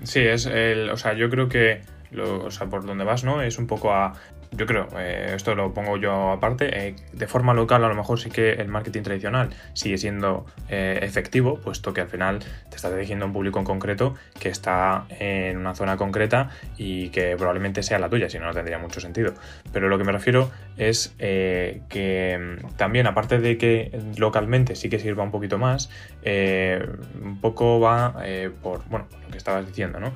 Sí, 0.04 0.20
es 0.20 0.46
el, 0.46 0.88
o 0.90 0.96
sea, 0.96 1.14
yo 1.14 1.28
creo 1.28 1.48
que, 1.48 1.80
o 2.16 2.50
sea, 2.50 2.68
por 2.68 2.86
donde 2.86 3.04
vas, 3.04 3.24
¿no? 3.24 3.42
Es 3.42 3.58
un 3.58 3.66
poco 3.66 3.92
a 3.92 4.12
yo 4.52 4.66
creo, 4.66 4.88
eh, 4.96 5.32
esto 5.34 5.54
lo 5.54 5.74
pongo 5.74 5.96
yo 5.96 6.30
aparte, 6.30 6.88
eh, 6.88 6.96
de 7.12 7.26
forma 7.26 7.54
local 7.54 7.84
a 7.84 7.88
lo 7.88 7.94
mejor 7.94 8.18
sí 8.18 8.30
que 8.30 8.52
el 8.52 8.68
marketing 8.68 9.02
tradicional 9.02 9.50
sigue 9.74 9.98
siendo 9.98 10.46
eh, 10.68 10.98
efectivo, 11.02 11.58
puesto 11.60 11.92
que 11.92 12.00
al 12.00 12.08
final 12.08 12.40
te 12.70 12.76
estás 12.76 12.92
dirigiendo 12.92 13.24
a 13.24 13.28
un 13.28 13.34
público 13.34 13.58
en 13.58 13.64
concreto 13.64 14.14
que 14.40 14.48
está 14.48 15.06
en 15.18 15.58
una 15.58 15.74
zona 15.74 15.96
concreta 15.96 16.50
y 16.76 17.10
que 17.10 17.36
probablemente 17.36 17.82
sea 17.82 17.98
la 17.98 18.08
tuya, 18.08 18.30
si 18.30 18.38
no, 18.38 18.46
no 18.46 18.54
tendría 18.54 18.78
mucho 18.78 19.00
sentido. 19.00 19.34
Pero 19.72 19.88
lo 19.88 19.98
que 19.98 20.04
me 20.04 20.12
refiero 20.12 20.50
es 20.76 21.14
que 21.18 22.58
mm, 22.62 22.76
también, 22.76 23.06
aparte 23.06 23.38
de 23.38 23.58
que 23.58 24.00
localmente 24.16 24.76
sí 24.76 24.88
que 24.88 24.98
sirva 24.98 25.22
un 25.22 25.30
poquito 25.30 25.58
más, 25.58 25.90
un 26.24 27.38
poco 27.40 27.80
va 27.80 28.16
por, 28.62 28.82
bueno, 28.88 29.06
lo 29.24 29.30
que 29.30 29.38
estabas 29.38 29.66
diciendo, 29.66 30.00
¿no? 30.00 30.12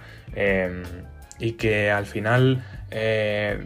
Y 1.42 1.52
que 1.54 1.90
al 1.90 2.06
final 2.06 2.62
eh, 2.92 3.58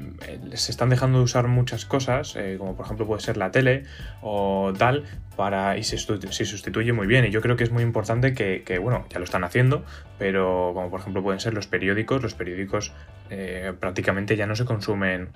se 0.55 0.71
están 0.71 0.89
dejando 0.89 1.19
de 1.19 1.25
usar 1.25 1.47
muchas 1.47 1.85
cosas, 1.85 2.35
eh, 2.35 2.57
como 2.59 2.75
por 2.75 2.87
ejemplo 2.87 3.07
puede 3.07 3.21
ser 3.21 3.37
la 3.37 3.51
tele 3.51 3.83
o 4.23 4.73
tal, 4.79 5.05
para, 5.37 5.77
y 5.77 5.85
se, 5.85 5.99
sustituye 5.99 6.95
muy 6.95 7.07
bien. 7.07 7.27
Y 7.27 7.31
yo 7.31 7.43
creo 7.43 7.57
que 7.57 7.65
es 7.65 7.71
muy 7.71 7.83
importante 7.83 8.33
que, 8.33 8.79
bueno, 8.79 9.05
ya 9.11 9.19
lo 9.19 9.27
están 9.27 9.45
haciendo, 9.45 9.85
pero 10.19 10.71
como 10.73 10.89
por 10.89 11.01
ejemplo 11.01 11.23
pueden 11.23 11.39
ser 11.39 11.53
los 11.53 11.67
periódicos, 11.67 12.23
los 12.23 12.33
periódicos 12.33 12.95
eh, 13.29 13.75
prácticamente 13.79 14.37
ya 14.37 14.47
no 14.47 14.57
se 14.57 14.65
consumen 14.65 15.29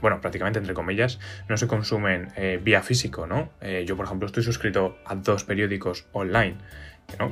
bueno, 0.00 0.20
prácticamente 0.20 0.58
entre 0.58 0.74
comillas, 0.74 1.20
no 1.48 1.56
se 1.56 1.66
consumen 1.66 2.30
vía 2.62 2.82
físico, 2.82 3.26
¿no? 3.26 3.50
yo, 3.86 3.96
por 3.96 4.06
ejemplo, 4.06 4.26
estoy 4.26 4.42
suscrito 4.42 4.98
a 5.06 5.14
dos 5.14 5.44
periódicos 5.44 6.06
online. 6.12 6.56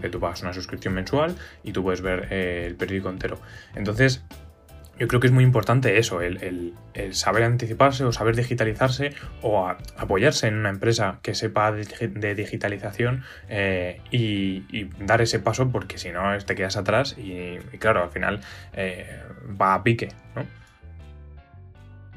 Que 0.00 0.08
tú 0.08 0.20
pagas 0.20 0.42
una 0.42 0.52
suscripción 0.52 0.94
mensual 0.94 1.34
y 1.64 1.72
tú 1.72 1.82
puedes 1.82 2.02
ver 2.02 2.32
el 2.32 2.76
periódico 2.76 3.08
entero. 3.08 3.38
Entonces, 3.74 4.22
yo 5.02 5.08
creo 5.08 5.18
que 5.18 5.26
es 5.26 5.32
muy 5.32 5.42
importante 5.42 5.98
eso, 5.98 6.20
el, 6.22 6.74
saber 7.10 7.42
anticiparse 7.42 8.04
o 8.04 8.12
saber 8.12 8.36
digitalizarse 8.36 9.12
o 9.40 9.66
apoyarse 9.66 10.46
en 10.46 10.54
una 10.54 10.68
empresa 10.68 11.18
que 11.22 11.34
sepa 11.34 11.72
de, 11.72 12.34
digitalización 12.36 13.24
eh, 13.48 14.00
y, 14.12 14.84
dar 15.04 15.20
ese 15.20 15.40
paso 15.40 15.70
porque 15.72 15.98
si 15.98 16.12
no 16.12 16.38
te 16.46 16.54
quedas 16.54 16.76
atrás 16.76 17.16
y, 17.18 17.56
claro, 17.80 18.04
al 18.04 18.10
final 18.10 18.42
eh, 18.74 19.20
va 19.60 19.74
a 19.74 19.82
pique, 19.82 20.10
¿no? 20.36 20.46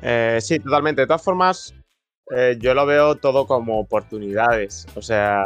Eh, 0.04 0.38
sí, 0.40 0.60
totalmente. 0.60 1.02
De 1.02 1.08
todas 1.08 1.24
formas, 1.24 1.74
yo 2.60 2.76
lo 2.76 2.86
veo 2.86 3.16
todo 3.16 3.48
como 3.48 3.80
oportunidades. 3.80 4.86
O 4.94 5.02
sea, 5.02 5.44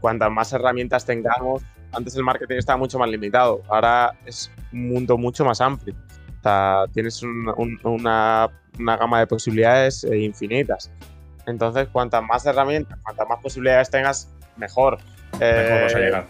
cuantas 0.00 0.30
más 0.30 0.54
herramientas 0.54 1.04
tengamos, 1.04 1.62
antes 1.92 2.16
el 2.16 2.22
marketing 2.22 2.56
estaba 2.56 2.78
mucho 2.78 2.98
más 2.98 3.10
limitado, 3.10 3.60
ahora 3.68 4.14
es 4.24 4.50
un 4.72 4.88
mundo 4.88 5.18
mucho 5.18 5.44
más 5.44 5.60
amplio 5.60 5.94
tienes 6.92 7.22
una, 7.22 8.48
gama 8.78 9.20
de 9.20 9.26
posibilidades 9.26 10.04
eh, 10.04 10.18
infinitas. 10.18 10.90
Entonces, 11.46 11.88
cuantas 11.88 12.22
más 12.22 12.44
herramientas, 12.46 12.98
cuantas 13.02 13.28
más 13.28 13.40
posibilidades 13.42 13.90
tengas, 13.90 14.32
mejor. 14.56 14.98
Mejor 15.32 15.82
vas 15.82 15.94
a 15.94 15.98
eh, 15.98 16.02
llegar. 16.02 16.26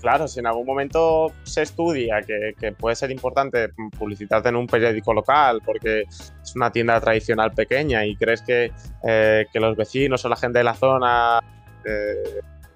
Claro, 0.00 0.28
si 0.28 0.40
en 0.40 0.46
algún 0.46 0.66
momento 0.66 1.32
se 1.42 1.62
estudia 1.62 2.22
que, 2.22 2.72
puede 2.72 2.94
ser 2.94 3.10
importante 3.10 3.70
publicitarte 3.98 4.50
en 4.50 4.56
un 4.56 4.66
periódico 4.66 5.12
local 5.12 5.62
porque 5.64 6.02
es 6.02 6.54
una 6.54 6.70
tienda 6.70 7.00
tradicional 7.00 7.52
pequeña 7.52 8.04
y 8.04 8.14
crees 8.14 8.42
que, 8.42 8.72
eh, 9.02 9.46
los 9.54 9.76
vecinos 9.76 10.24
o 10.24 10.28
la 10.28 10.36
gente 10.36 10.58
de 10.58 10.64
la 10.64 10.74
zona 10.74 11.40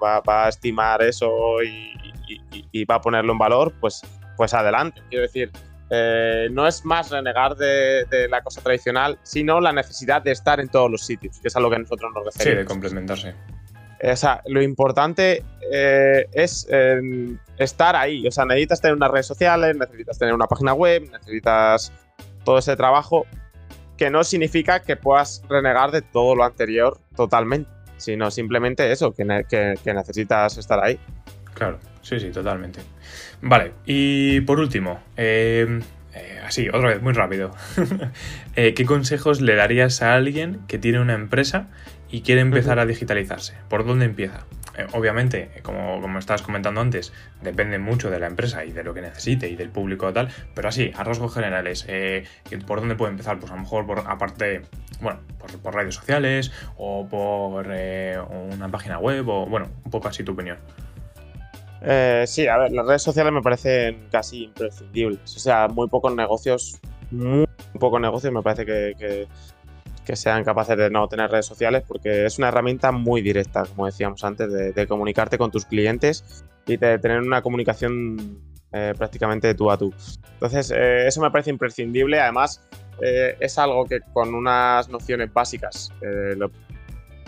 va, 0.03 0.45
a 0.45 0.49
estimar 0.49 1.03
eso 1.03 1.63
y, 1.63 1.93
y, 2.73 2.85
va 2.85 2.97
a 2.97 3.01
ponerlo 3.01 3.33
en 3.33 3.39
valor, 3.39 3.73
pues, 3.81 4.03
pues 4.37 4.55
adelante. 4.55 5.03
Quiero 5.09 5.23
decir, 5.23 5.53
eh, 5.91 6.49
no 6.53 6.67
es 6.67 6.85
más 6.85 7.11
renegar 7.11 7.57
de, 7.57 8.29
la 8.29 8.43
cosa 8.43 8.61
tradicional, 8.61 9.19
sino 9.23 9.61
la 9.61 9.73
necesidad 9.73 10.23
de 10.23 10.33
estar 10.33 10.61
en 10.61 10.69
todos 10.69 10.91
los 10.91 11.05
sitios, 11.05 11.39
que 11.41 11.49
es 11.49 11.57
a 11.57 11.61
lo 11.61 11.71
que 11.71 11.79
nosotros 11.79 12.13
nos 12.15 12.25
referimos. 12.25 12.53
Sí, 12.53 12.59
de 12.59 12.65
complementarse. 12.65 13.35
O 14.03 14.17
sea, 14.17 14.43
lo 14.47 14.63
importante 14.63 15.45
eh, 15.71 16.27
es 16.33 16.67
em, 16.71 17.37
estar 17.59 17.95
ahí. 17.97 18.27
O 18.27 18.31
sea, 18.31 18.47
necesitas 18.47 18.81
tener 18.81 18.97
unas 18.97 19.11
redes 19.11 19.27
sociales, 19.27 19.77
necesitas 19.77 20.19
tener 20.19 20.33
una 20.33 20.47
página 20.47 20.73
web, 20.73 21.11
necesitas 21.11 21.93
todo 22.45 22.59
ese 22.59 22.77
trabajo, 22.77 23.27
que 23.97 24.09
no 24.09 24.25
significa 24.25 24.81
que 24.81 24.97
puedas 24.97 25.43
renegar 25.49 25.91
de 25.91 26.01
todo 26.01 26.35
lo 26.35 26.45
anterior 26.45 26.99
totalmente, 27.15 27.71
sino 27.99 28.31
simplemente 28.31 28.91
eso, 28.91 29.13
que, 29.13 29.25
necesitas 29.25 30.57
estar 30.57 30.83
ahí. 30.83 30.99
Claro, 31.55 31.79
sí, 32.03 32.21
sí, 32.21 32.31
totalmente. 32.31 32.81
Vale, 33.43 33.73
y 33.87 34.41
por 34.43 34.61
último, 34.61 35.01
em, 35.17 35.81
eh, 36.15 36.41
así, 36.45 36.69
otra 36.69 36.89
vez, 36.89 37.03
muy 37.03 37.13
rápido. 37.13 37.55
Eh, 38.57 38.75
¿Qué 38.75 38.85
consejos 38.85 39.41
le 39.41 39.55
darías 39.55 40.03
a 40.03 40.15
alguien 40.15 40.61
que 40.67 40.77
tiene 40.77 41.01
una 41.01 41.15
empresa 41.15 41.69
y 42.11 42.23
quiere 42.23 42.41
empezar 42.41 42.81
a 42.81 42.85
digitalizarse? 42.85 43.55
¿Por 43.69 43.87
dónde 43.87 44.07
empieza? 44.07 44.45
Eh, 44.77 44.87
obviamente, 44.93 45.51
como, 45.63 46.01
como 46.01 46.19
estabas 46.19 46.43
comentando 46.43 46.81
antes, 46.81 47.13
depende 47.43 47.79
mucho 47.79 48.11
de 48.11 48.21
la 48.21 48.27
empresa 48.27 48.65
y 48.65 48.73
de 48.73 48.85
lo 48.85 48.95
que 48.95 49.01
necesite 49.01 49.49
y 49.49 49.57
del 49.57 49.71
público 49.71 50.13
tal, 50.13 50.29
pero 50.55 50.69
así, 50.69 50.93
a 50.97 51.05
rasgos 51.05 51.35
generales, 51.35 51.85
eh, 51.89 52.25
¿por 52.67 52.81
dónde 52.81 52.95
puede 52.95 53.11
empezar? 53.13 53.39
Pues 53.39 53.51
a 53.51 53.57
lo 53.57 53.63
mejor 53.63 53.87
por, 53.87 54.05
aparte, 54.07 54.63
bueno, 55.01 55.21
por, 55.63 55.75
redes 55.75 55.95
sociales 55.95 56.53
o 56.77 57.07
por 57.09 57.67
eh, 57.71 58.19
una 58.31 58.69
página 58.69 58.99
web 58.99 59.29
o, 59.29 59.47
bueno, 59.47 59.69
un 59.85 59.91
poco 59.91 60.09
así 60.09 60.23
tu 60.23 60.33
opinión. 60.33 60.59
Sí, 62.27 62.47
a 62.47 62.59
ver, 62.59 62.73
las 62.73 62.87
redes 62.87 63.03
sociales 63.03 63.33
me 63.33 63.43
parecen 63.43 64.09
casi 64.11 64.45
imprescindibles. 64.45 65.37
O 65.37 65.39
sea, 65.39 65.69
muy 65.69 65.89
pocos 65.89 66.15
negocios, 66.15 66.81
muy 67.11 67.47
pocos 67.79 68.01
negocios 68.01 68.33
me 68.33 68.43
parece 68.43 68.65
que 68.65 69.27
sean 70.17 70.45
capaces 70.45 70.77
de 70.77 70.91
no 70.91 71.09
tener 71.09 71.31
redes 71.31 71.47
sociales 71.47 71.85
porque 71.87 72.27
es 72.27 72.39
una 72.39 72.49
herramienta 72.49 72.93
muy 72.93 73.23
directa, 73.23 73.65
como 73.65 73.87
decíamos 73.87 74.23
antes, 74.25 74.53
de, 74.75 74.87
comunicarte 74.87 75.39
con 75.39 75.51
tus 75.51 75.65
clientes 75.65 76.45
y 76.67 76.77
de 76.77 76.99
tener 76.99 77.21
una 77.21 77.43
comunicación 77.43 78.41
eh, 78.73 78.95
prácticamente 78.97 79.55
tú 79.55 79.71
a 79.71 79.77
tú. 79.77 79.93
Entonces, 80.35 80.71
eh, 80.71 81.07
eso 81.07 81.21
me 81.21 81.31
parece 81.31 81.51
imprescindible. 81.51 82.21
Además, 82.21 82.63
eh, 83.03 83.37
es 83.41 83.59
algo 83.59 83.85
que 83.87 84.01
con 84.13 84.35
unas 84.35 84.89
nociones 84.89 85.33
básicas 85.33 85.93
lo 86.37 86.51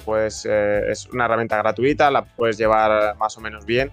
pues, 0.04 0.44
es 0.46 1.06
una 1.12 1.26
herramienta 1.26 1.56
gratuita, 1.58 2.10
la 2.10 2.24
puedes 2.24 2.58
llevar 2.58 3.16
más 3.16 3.36
o 3.38 3.40
menos 3.40 3.64
bien 3.64 3.90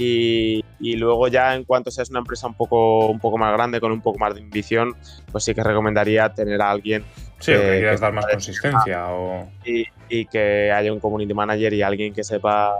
y, 0.00 0.96
luego 0.96 1.26
ya 1.26 1.56
en 1.56 1.64
cuanto 1.64 1.90
seas 1.90 2.08
una 2.10 2.20
empresa 2.20 2.46
un 2.46 2.54
poco, 2.54 3.08
un 3.08 3.18
poco 3.18 3.36
más 3.36 3.52
grande, 3.52 3.80
con 3.80 3.90
un 3.90 4.00
poco 4.00 4.18
más 4.18 4.34
de 4.34 4.42
ambición, 4.42 4.94
pues 5.32 5.42
sí 5.42 5.54
que 5.54 5.62
recomendaría 5.64 6.32
tener 6.32 6.62
a 6.62 6.70
alguien... 6.70 7.04
Sí, 7.40 7.52
que, 7.52 7.58
quieras 7.58 8.00
dar 8.00 8.12
más 8.12 8.26
consistencia 8.26 9.08
o... 9.10 9.48
Y, 9.64 10.24
que 10.26 10.72
haya 10.72 10.92
un 10.92 11.00
community 11.00 11.34
manager 11.34 11.74
y 11.74 11.82
alguien 11.82 12.14
que 12.14 12.22
sepa 12.22 12.74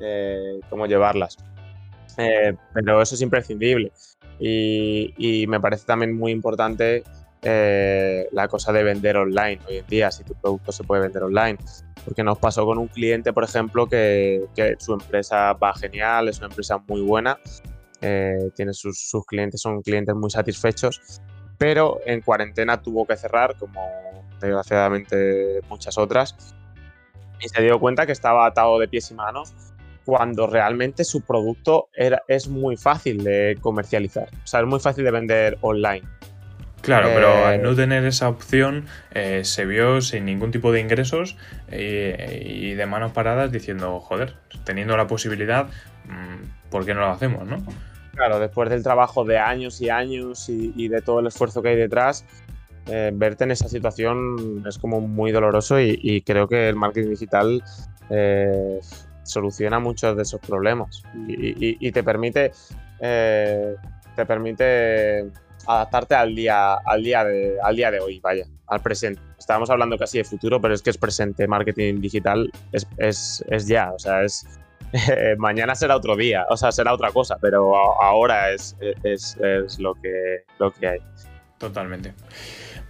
eh, 0.00 0.60
cómo 0.70 0.86
llevarlas. 0.86 1.36
Eh, 2.16 2.54
pero 2.72 3.02
eso 3.02 3.14
es 3.14 3.20
imprescindible. 3.20 3.92
Y, 4.40 5.44
me 5.46 5.60
parece 5.60 5.84
también 5.84 6.16
muy 6.16 6.32
importante 6.32 7.04
eh, 7.42 8.28
la 8.32 8.48
cosa 8.48 8.72
de 8.72 8.82
vender 8.82 9.18
online 9.18 9.60
hoy 9.68 9.76
en 9.76 9.86
día, 9.86 10.10
si 10.10 10.24
tu 10.24 10.34
producto 10.34 10.72
se 10.72 10.84
puede 10.84 11.02
vender 11.02 11.24
online 11.24 11.58
porque 12.04 12.22
nos 12.22 12.38
pasó 12.38 12.64
con 12.66 12.78
un 12.78 12.88
cliente, 12.88 13.32
por 13.32 13.44
ejemplo, 13.44 13.86
que, 13.88 14.46
su 14.78 14.92
empresa 14.92 15.52
va 15.54 15.74
genial, 15.74 16.28
es 16.28 16.38
una 16.38 16.48
empresa 16.48 16.78
muy 16.86 17.00
buena, 17.00 17.38
eh, 18.00 18.50
tiene 18.54 18.72
sus, 18.74 19.10
clientes, 19.26 19.60
son 19.60 19.82
clientes 19.82 20.14
muy 20.14 20.30
satisfechos, 20.30 21.22
pero 21.58 22.00
en 22.04 22.20
cuarentena 22.20 22.82
tuvo 22.82 23.06
que 23.06 23.16
cerrar, 23.16 23.56
como 23.56 23.80
desgraciadamente 24.40 25.60
muchas 25.68 25.96
otras, 25.96 26.36
y 27.40 27.48
se 27.48 27.62
dio 27.62 27.80
cuenta 27.80 28.06
que 28.06 28.12
estaba 28.12 28.46
atado 28.46 28.78
de 28.78 28.88
pies 28.88 29.10
y 29.10 29.14
manos 29.14 29.54
cuando 30.04 30.46
realmente 30.46 31.02
su 31.04 31.22
producto 31.22 31.88
era, 31.94 32.22
es 32.28 32.48
muy 32.48 32.76
fácil 32.76 33.24
de 33.24 33.56
comercializar, 33.60 34.28
o 34.44 34.46
sea, 34.46 34.60
es 34.60 34.66
muy 34.66 34.80
fácil 34.80 35.04
de 35.04 35.10
vender 35.10 35.58
online. 35.62 36.06
Claro, 36.84 37.08
pero 37.14 37.46
al 37.46 37.62
no 37.62 37.72
eh, 37.72 37.76
tener 37.76 38.04
esa 38.04 38.28
opción 38.28 38.84
eh, 39.12 39.40
se 39.44 39.64
vio 39.64 40.02
sin 40.02 40.26
ningún 40.26 40.50
tipo 40.50 40.70
de 40.70 40.80
ingresos 40.80 41.36
eh, 41.68 42.42
y 42.44 42.74
de 42.74 42.86
manos 42.86 43.12
paradas 43.12 43.50
diciendo, 43.50 44.00
joder, 44.00 44.34
teniendo 44.64 44.94
la 44.96 45.06
posibilidad, 45.06 45.66
mm, 46.04 46.68
¿por 46.70 46.84
qué 46.84 46.92
no 46.92 47.00
lo 47.00 47.08
hacemos, 47.08 47.46
no? 47.46 47.64
Claro, 48.12 48.38
después 48.38 48.68
del 48.68 48.82
trabajo 48.82 49.24
de 49.24 49.38
años 49.38 49.80
y 49.80 49.88
años 49.88 50.48
y, 50.48 50.88
de 50.88 51.00
todo 51.00 51.20
el 51.20 51.26
esfuerzo 51.26 51.62
que 51.62 51.70
hay 51.70 51.76
detrás, 51.76 52.24
verte 52.86 53.44
en 53.44 53.50
esa 53.50 53.68
situación 53.68 54.62
es 54.68 54.78
como 54.78 55.00
muy 55.00 55.32
doloroso 55.32 55.80
y, 55.80 56.22
creo 56.24 56.46
que 56.46 56.68
el 56.68 56.76
marketing 56.76 57.10
digital 57.10 57.64
soluciona 59.24 59.80
muchos 59.80 60.16
de 60.16 60.22
esos 60.22 60.40
problemas 60.40 61.02
y, 61.26 61.90
te 61.90 62.04
permite 62.04 62.52
te 63.00 64.26
permite 64.26 65.32
adaptarte 65.66 66.14
al 66.14 66.34
día, 66.34 66.74
al 66.74 67.02
día, 67.02 67.24
de, 67.24 67.56
al 67.62 67.76
día 67.76 67.90
de 67.90 68.00
hoy, 68.00 68.20
vaya, 68.20 68.46
al 68.66 68.80
presente. 68.80 69.20
Estábamos 69.38 69.70
hablando 69.70 69.98
casi 69.98 70.18
de 70.18 70.24
futuro, 70.24 70.60
pero 70.60 70.74
es 70.74 70.82
que 70.82 70.90
es 70.90 70.98
presente. 70.98 71.46
Marketing 71.46 72.00
digital 72.00 72.50
es, 72.72 72.86
es, 72.98 73.44
es 73.48 73.66
ya, 73.66 73.92
o 73.92 73.98
sea, 73.98 74.22
es 74.22 74.46
mañana 75.38 75.74
será 75.74 75.96
otro 75.96 76.16
día, 76.16 76.46
o 76.48 76.56
sea, 76.56 76.72
será 76.72 76.94
otra 76.94 77.10
cosa, 77.10 77.36
pero 77.40 77.74
ahora 78.00 78.52
es, 78.52 78.76
es, 79.02 79.36
es 79.36 79.78
lo, 79.78 79.94
que, 79.94 80.44
lo 80.58 80.72
que 80.72 80.88
hay. 80.88 80.98
Totalmente. 81.58 82.14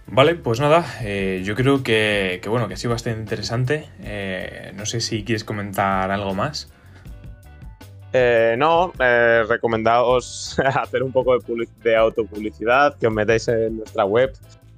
Vale, 0.07 0.35
pues 0.35 0.59
nada, 0.59 0.85
eh, 1.01 1.41
yo 1.43 1.55
creo 1.55 1.81
que, 1.81 2.39
que, 2.43 2.49
bueno, 2.49 2.67
que 2.67 2.75
ha 2.75 2.77
sido 2.77 2.91
bastante 2.91 3.19
interesante. 3.19 3.89
Eh, 4.01 4.71
no 4.75 4.85
sé 4.85 5.01
si 5.01 5.23
quieres 5.23 5.43
comentar 5.43 6.11
algo 6.11 6.35
más. 6.35 6.71
Eh, 8.17 8.55
no, 8.57 8.93
eh, 8.97 9.43
recomendaos 9.45 10.57
hacer 10.59 11.03
un 11.03 11.11
poco 11.11 11.37
de, 11.83 11.97
autopublicidad, 11.97 12.97
que 12.97 13.07
os 13.07 13.13
metáis 13.13 13.45
en 13.49 13.79
nuestra 13.79 14.05
web, 14.05 14.31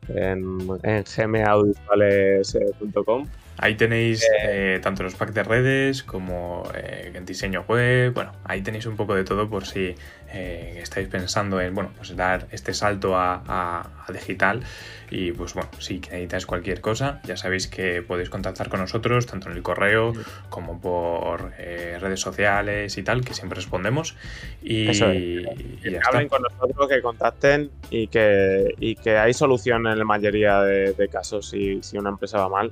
en, 0.08 0.58
en 0.82 1.04
gmaudiovisuales.com. 1.04 3.28
Ahí 3.60 3.76
tenéis 3.76 4.24
eh, 4.24 4.76
eh, 4.76 4.80
tanto 4.84 5.02
los 5.02 5.16
packs 5.16 5.34
de 5.34 5.44
redes 5.44 6.04
como 6.04 6.70
eh, 6.76 7.12
el 7.14 7.26
diseño 7.26 7.66
web. 7.68 8.14
Bueno, 8.14 8.34
ahí 8.44 8.62
tenéis 8.62 8.86
un 8.86 8.96
poco 8.96 9.16
de 9.16 9.24
todo 9.24 9.50
por 9.50 9.66
si 9.66 9.96
estáis 10.30 11.08
pensando 11.08 11.60
en 11.62 11.74
bueno, 11.74 11.92
pues 11.96 12.16
dar 12.16 12.48
este 12.52 12.74
salto 12.74 13.16
a, 13.16 13.90
digital. 14.14 14.62
Y 15.10 15.32
pues 15.32 15.54
bueno, 15.54 15.70
si 15.80 16.00
necesitáis 16.00 16.46
cualquier 16.46 16.82
cosa, 16.82 17.22
ya 17.24 17.38
sabéis 17.38 17.68
que 17.68 18.02
podéis 18.02 18.30
contactar 18.30 18.70
con 18.70 18.82
nosotros, 18.82 19.26
tanto 19.26 19.50
en 19.50 19.56
el 19.56 19.64
correo 19.64 20.14
como 20.50 20.80
por 20.80 21.52
redes 21.52 22.20
sociales 22.20 22.98
y 22.98 23.04
tal, 23.04 23.24
que 23.24 23.34
siempre 23.34 23.56
respondemos. 23.56 24.16
Y, 24.62 24.86
que 24.86 26.00
hablen 26.06 26.28
con 26.28 26.44
nosotros, 26.44 26.90
que 26.90 27.02
contacten 27.02 27.72
y 27.90 28.08
que, 28.08 28.96
que 29.02 29.18
hay 29.18 29.34
solución 29.34 29.88
en 29.88 29.98
la 29.98 30.06
mayoría 30.06 30.62
de, 30.62 31.10
casos 31.10 31.50
si, 31.50 31.82
si 31.82 31.98
una 31.98 32.10
empresa 32.10 32.38
va 32.38 32.50
mal 32.50 32.72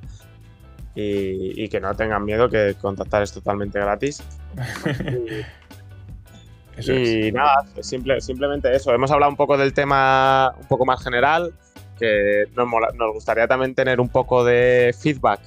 y, 0.96 1.68
que 1.68 1.80
no 1.80 1.94
tengan 1.94 2.24
miedo, 2.24 2.50
que 2.50 2.76
contactar 2.80 3.22
es 3.22 3.34
totalmente 3.34 3.80
gratis. 3.80 4.24
y, 6.78 7.32
nada, 7.32 7.66
simple, 7.82 8.22
simplemente 8.22 8.74
eso. 8.74 8.94
Hemos 8.94 9.12
hablado 9.12 9.30
un 9.30 9.36
poco 9.36 9.58
del 9.58 9.74
tema 9.74 10.54
un 10.58 10.68
poco 10.68 10.86
más 10.86 11.04
general, 11.04 11.54
que 12.00 12.46
nos, 12.56 12.68
nos 12.96 13.14
gustaría 13.14 13.48
también 13.48 13.76
tener 13.76 14.00
un 14.00 14.10
poco 14.10 14.46
de 14.46 14.96
feedback 14.98 15.42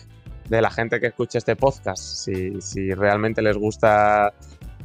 de 0.48 0.62
la 0.62 0.70
gente 0.70 1.00
que 1.00 1.08
escuche 1.08 1.38
este 1.38 1.56
podcast, 1.56 2.02
si, 2.02 2.60
si 2.60 2.92
realmente 2.92 3.42
les 3.42 3.56
gusta 3.56 4.32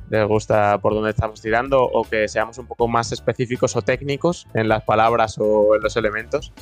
les 0.10 0.28
gusta 0.28 0.78
por 0.80 0.93
dónde 0.93 1.10
estamos 1.10 1.41
tirando 1.41 1.82
o 1.82 2.04
que 2.04 2.28
seamos 2.28 2.58
un 2.58 2.67
poco 2.67 2.88
más 2.88 3.12
específicos 3.12 3.76
o 3.76 3.82
técnicos 3.82 4.47
en 4.54 4.67
las 4.67 4.84
palabras 4.84 5.38
o 5.39 5.76
en 5.76 5.82
los 5.82 5.95
elementos. 5.97 6.54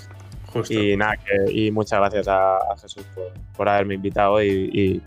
Y 0.70 0.98
nada, 0.98 1.16
y 1.52 1.72
muchas 1.72 2.00
gracias 2.00 2.28
a, 2.28 2.60
Jesús 2.82 3.06
por, 3.56 3.70
haberme 3.70 3.96
invitado 3.96 4.42
y, 4.44 5.02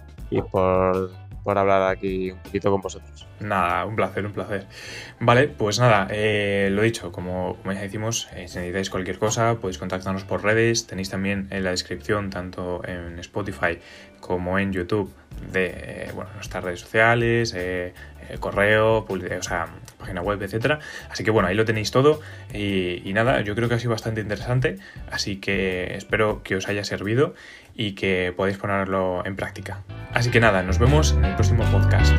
por, 0.51 1.11
hablar 1.47 1.83
aquí 1.91 2.31
un 2.31 2.39
poquito 2.39 2.71
con 2.71 2.81
vosotros. 2.81 3.27
Nada, 3.41 3.85
un 3.85 3.97
placer, 3.97 4.25
un 4.25 4.33
placer. 4.33 4.67
Vale, 5.21 5.49
pues 5.49 5.79
nada, 5.79 6.09
eh, 6.11 6.69
lo 6.71 6.83
dicho, 6.83 7.13
como, 7.13 7.57
como 7.57 7.73
ya 7.73 7.81
decimos, 7.81 8.29
eh, 8.33 8.49
si 8.49 8.59
necesitáis 8.59 8.88
cualquier 8.90 9.19
cosa, 9.19 9.57
podéis 9.57 9.79
contactarnos 9.79 10.25
por 10.25 10.42
redes, 10.42 10.87
tenéis 10.87 11.11
también 11.11 11.49
en 11.51 11.65
la 11.65 11.71
descripción, 11.71 12.31
tanto 12.31 12.83
en 12.87 13.19
Spotify 13.19 13.79
como 14.27 14.58
en 14.58 14.72
YouTube, 14.72 15.12
de 15.52 15.66
eh, 15.66 16.10
bueno, 16.14 16.31
nuestras 16.35 16.64
redes 16.64 16.81
sociales, 16.81 17.54
correo, 18.40 19.06
o 19.06 19.42
sea, 19.42 19.68
página 19.98 20.22
web, 20.22 20.42
etcétera. 20.42 20.79
Así 21.10 21.25
que 21.25 21.31
bueno, 21.31 21.48
ahí 21.48 21.54
lo 21.54 21.66
tenéis 21.66 21.90
todo. 21.90 22.20
Y, 22.54 23.12
nada, 23.12 23.42
yo 23.42 23.54
creo 23.54 23.68
que 23.68 23.75
ha 23.75 23.79
sido 23.79 23.90
bastante 23.90 24.22
interesante. 24.22 24.79
Así 25.10 25.37
que 25.37 25.94
espero 25.94 26.42
que 26.42 26.56
os 26.56 26.68
haya 26.68 26.85
servido 26.85 27.35
y 27.75 27.92
que 27.92 28.33
podáis 28.35 28.56
ponerlo 28.56 29.25
en 29.27 29.37
práctica. 29.37 29.83
Así 30.12 30.31
que 30.31 30.40
nada, 30.40 30.62
nos 30.62 30.79
vemos 30.79 31.12
en 31.12 31.27
el 31.27 31.35
próximo 31.35 31.64
podcast. 31.64 32.14